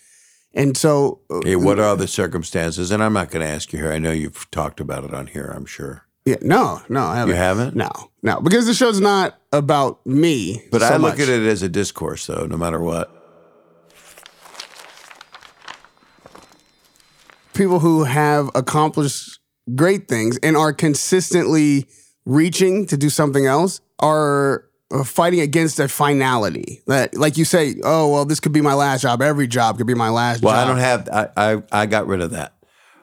And 0.53 0.77
so 0.77 1.21
uh, 1.29 1.41
Hey, 1.43 1.55
what 1.55 1.79
are 1.79 1.95
the 1.95 2.07
circumstances? 2.07 2.91
And 2.91 3.03
I'm 3.03 3.13
not 3.13 3.29
going 3.29 3.45
to 3.45 3.51
ask 3.51 3.73
you 3.73 3.79
here. 3.79 3.91
I 3.91 3.99
know 3.99 4.11
you've 4.11 4.49
talked 4.51 4.79
about 4.79 5.03
it 5.03 5.13
on 5.13 5.27
here. 5.27 5.51
I'm 5.55 5.65
sure 5.65 6.03
yeah, 6.25 6.37
no, 6.41 6.81
no, 6.89 7.03
I 7.03 7.17
haven't. 7.17 7.35
you 7.35 7.39
haven't. 7.39 7.75
No, 7.75 7.91
no, 8.23 8.41
because 8.41 8.65
the 8.65 8.73
show's 8.73 8.99
not 8.99 9.39
about 9.53 10.03
me. 10.07 10.63
But 10.71 10.81
so 10.81 10.87
I 10.87 10.97
look 10.97 11.19
much. 11.19 11.19
at 11.19 11.29
it 11.29 11.45
as 11.45 11.61
a 11.61 11.69
discourse, 11.69 12.25
though. 12.25 12.47
No 12.47 12.57
matter 12.57 12.81
what. 12.81 13.11
people 17.55 17.79
who 17.79 18.03
have 18.03 18.49
accomplished 18.53 19.39
great 19.75 20.07
things 20.07 20.37
and 20.43 20.55
are 20.55 20.73
consistently 20.73 21.87
reaching 22.25 22.85
to 22.85 22.97
do 22.97 23.09
something 23.09 23.45
else 23.45 23.81
are 23.99 24.65
Uh, 24.91 25.03
fighting 25.03 25.39
against 25.39 25.79
a 25.79 25.87
finality 25.87 26.83
that 26.85 27.15
like 27.17 27.37
you 27.37 27.43
say 27.45 27.75
oh 27.83 28.07
well 28.07 28.23
this 28.23 28.39
could 28.39 28.51
be 28.51 28.61
my 28.61 28.75
last 28.75 29.01
job 29.01 29.19
every 29.19 29.47
job 29.47 29.77
could 29.79 29.87
be 29.87 29.95
my 29.95 30.09
last 30.09 30.43
Well, 30.43 30.53
job 30.53 30.63
I 30.63 30.67
don't 30.69 30.77
have. 30.79 31.09
I, 31.11 31.53
I 31.55 31.63
I 31.81 31.85
got 31.87 32.05
rid 32.05 32.21
of 32.21 32.29
that. 32.31 32.53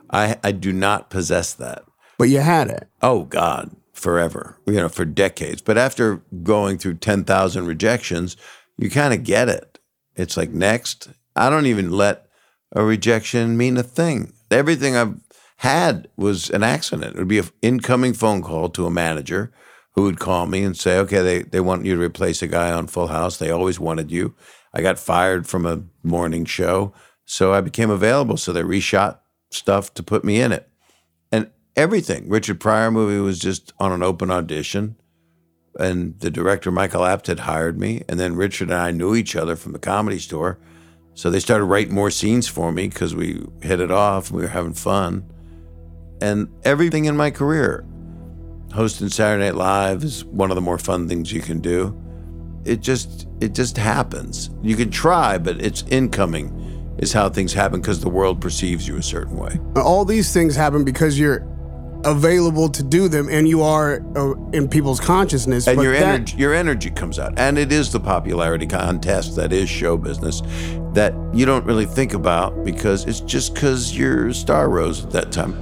I 0.08 0.36
I 0.44 0.52
do 0.52 0.72
not 0.72 1.10
possess 1.10 1.54
that. 1.54 1.82
but 2.18 2.28
you 2.28 2.38
had 2.38 2.68
it 2.68 2.88
Oh 3.02 3.24
God, 3.24 3.74
forever. 3.92 4.56
You 4.64 4.74
know, 4.74 4.88
for 4.88 5.04
decades. 5.04 5.60
But 5.60 5.76
after 5.76 6.22
going 6.44 6.78
through 6.78 6.94
ten 6.98 7.24
thousand 7.24 7.66
rejections, 7.66 8.36
you 8.78 8.88
kind 8.88 9.12
of 9.12 9.24
get 9.24 9.48
it. 9.48 9.80
It's 10.14 10.36
like 10.36 10.50
next. 10.50 11.08
I 11.34 11.50
don't 11.50 11.66
even 11.66 11.90
let 11.90 12.26
a 12.70 12.84
rejection 12.84 13.56
mean 13.56 13.76
a 13.76 13.82
thing. 13.82 14.32
Everything 14.52 14.96
I've 14.96 15.16
had 15.56 16.06
was 16.16 16.48
an 16.50 16.62
accident. 16.62 17.16
It 17.16 17.18
would 17.18 17.26
be 17.28 17.38
an 17.38 17.48
incoming 17.60 18.12
phone 18.12 18.40
call 18.42 18.68
to 18.68 18.86
a 18.86 18.90
manager 18.90 19.52
who 19.94 20.04
would 20.04 20.18
call 20.18 20.46
me 20.46 20.62
and 20.62 20.76
say, 20.76 20.98
okay, 20.98 21.20
they, 21.22 21.42
they 21.42 21.60
want 21.60 21.84
you 21.84 21.94
to 21.94 22.02
replace 22.02 22.42
a 22.42 22.46
guy 22.46 22.72
on 22.72 22.86
Full 22.86 23.08
House. 23.08 23.36
They 23.36 23.50
always 23.50 23.78
wanted 23.78 24.10
you. 24.10 24.34
I 24.72 24.80
got 24.80 24.98
fired 24.98 25.46
from 25.46 25.66
a 25.66 25.82
morning 26.02 26.44
show. 26.44 26.92
So 27.24 27.52
I 27.52 27.60
became 27.60 27.90
available. 27.90 28.36
So 28.36 28.52
they 28.52 28.62
reshot 28.62 29.18
stuff 29.50 29.92
to 29.94 30.02
put 30.02 30.24
me 30.24 30.40
in 30.40 30.52
it. 30.52 30.68
And 31.30 31.50
everything. 31.76 32.28
Richard 32.28 32.58
Pryor 32.58 32.90
movie 32.90 33.20
was 33.20 33.38
just 33.38 33.72
on 33.78 33.92
an 33.92 34.02
open 34.02 34.30
audition. 34.30 34.96
And 35.78 36.18
the 36.20 36.30
director, 36.30 36.70
Michael 36.70 37.02
Apted, 37.02 37.28
had 37.28 37.40
hired 37.40 37.78
me. 37.78 38.02
And 38.08 38.18
then 38.18 38.36
Richard 38.36 38.70
and 38.70 38.78
I 38.78 38.90
knew 38.90 39.14
each 39.14 39.36
other 39.36 39.56
from 39.56 39.72
the 39.72 39.78
comedy 39.78 40.18
store. 40.18 40.58
So 41.14 41.30
they 41.30 41.40
started 41.40 41.64
writing 41.66 41.94
more 41.94 42.10
scenes 42.10 42.48
for 42.48 42.72
me 42.72 42.88
because 42.88 43.14
we 43.14 43.44
hit 43.60 43.80
it 43.80 43.90
off. 43.90 44.28
and 44.28 44.36
We 44.36 44.42
were 44.42 44.48
having 44.48 44.74
fun. 44.74 45.30
And 46.22 46.48
everything 46.64 47.04
in 47.04 47.16
my 47.16 47.30
career, 47.30 47.84
hosting 48.72 49.08
Saturday 49.08 49.44
Night 49.44 49.54
Live 49.54 50.04
is 50.04 50.24
one 50.24 50.50
of 50.50 50.54
the 50.54 50.60
more 50.60 50.78
fun 50.78 51.08
things 51.08 51.32
you 51.32 51.40
can 51.40 51.60
do. 51.60 51.98
It 52.64 52.80
just 52.80 53.26
it 53.40 53.54
just 53.54 53.76
happens. 53.76 54.50
You 54.62 54.76
can 54.76 54.90
try, 54.90 55.38
but 55.38 55.60
it's 55.60 55.82
incoming 55.90 56.58
is 56.98 57.12
how 57.12 57.28
things 57.28 57.52
happen 57.52 57.80
because 57.80 58.00
the 58.00 58.08
world 58.08 58.40
perceives 58.40 58.86
you 58.86 58.96
a 58.96 59.02
certain 59.02 59.36
way. 59.36 59.58
all 59.76 60.04
these 60.04 60.32
things 60.32 60.54
happen 60.54 60.84
because 60.84 61.18
you're 61.18 61.46
available 62.04 62.68
to 62.68 62.82
do 62.82 63.08
them 63.08 63.28
and 63.30 63.48
you 63.48 63.62
are 63.62 64.02
uh, 64.16 64.34
in 64.52 64.68
people's 64.68 64.98
consciousness 65.00 65.68
and 65.68 65.80
your 65.80 65.92
that- 65.92 66.02
energy 66.02 66.36
your 66.36 66.52
energy 66.52 66.90
comes 66.90 67.16
out 67.18 67.32
and 67.38 67.56
it 67.56 67.70
is 67.70 67.92
the 67.92 68.00
popularity 68.00 68.66
contest 68.66 69.36
that 69.36 69.52
is 69.52 69.68
show 69.70 69.96
business 69.96 70.42
that 70.94 71.14
you 71.32 71.46
don't 71.46 71.64
really 71.64 71.86
think 71.86 72.12
about 72.12 72.64
because 72.64 73.04
it's 73.06 73.20
just 73.20 73.54
because 73.54 73.96
your 73.96 74.32
star 74.32 74.68
rose 74.68 75.04
at 75.04 75.12
that 75.12 75.30
time 75.30 75.52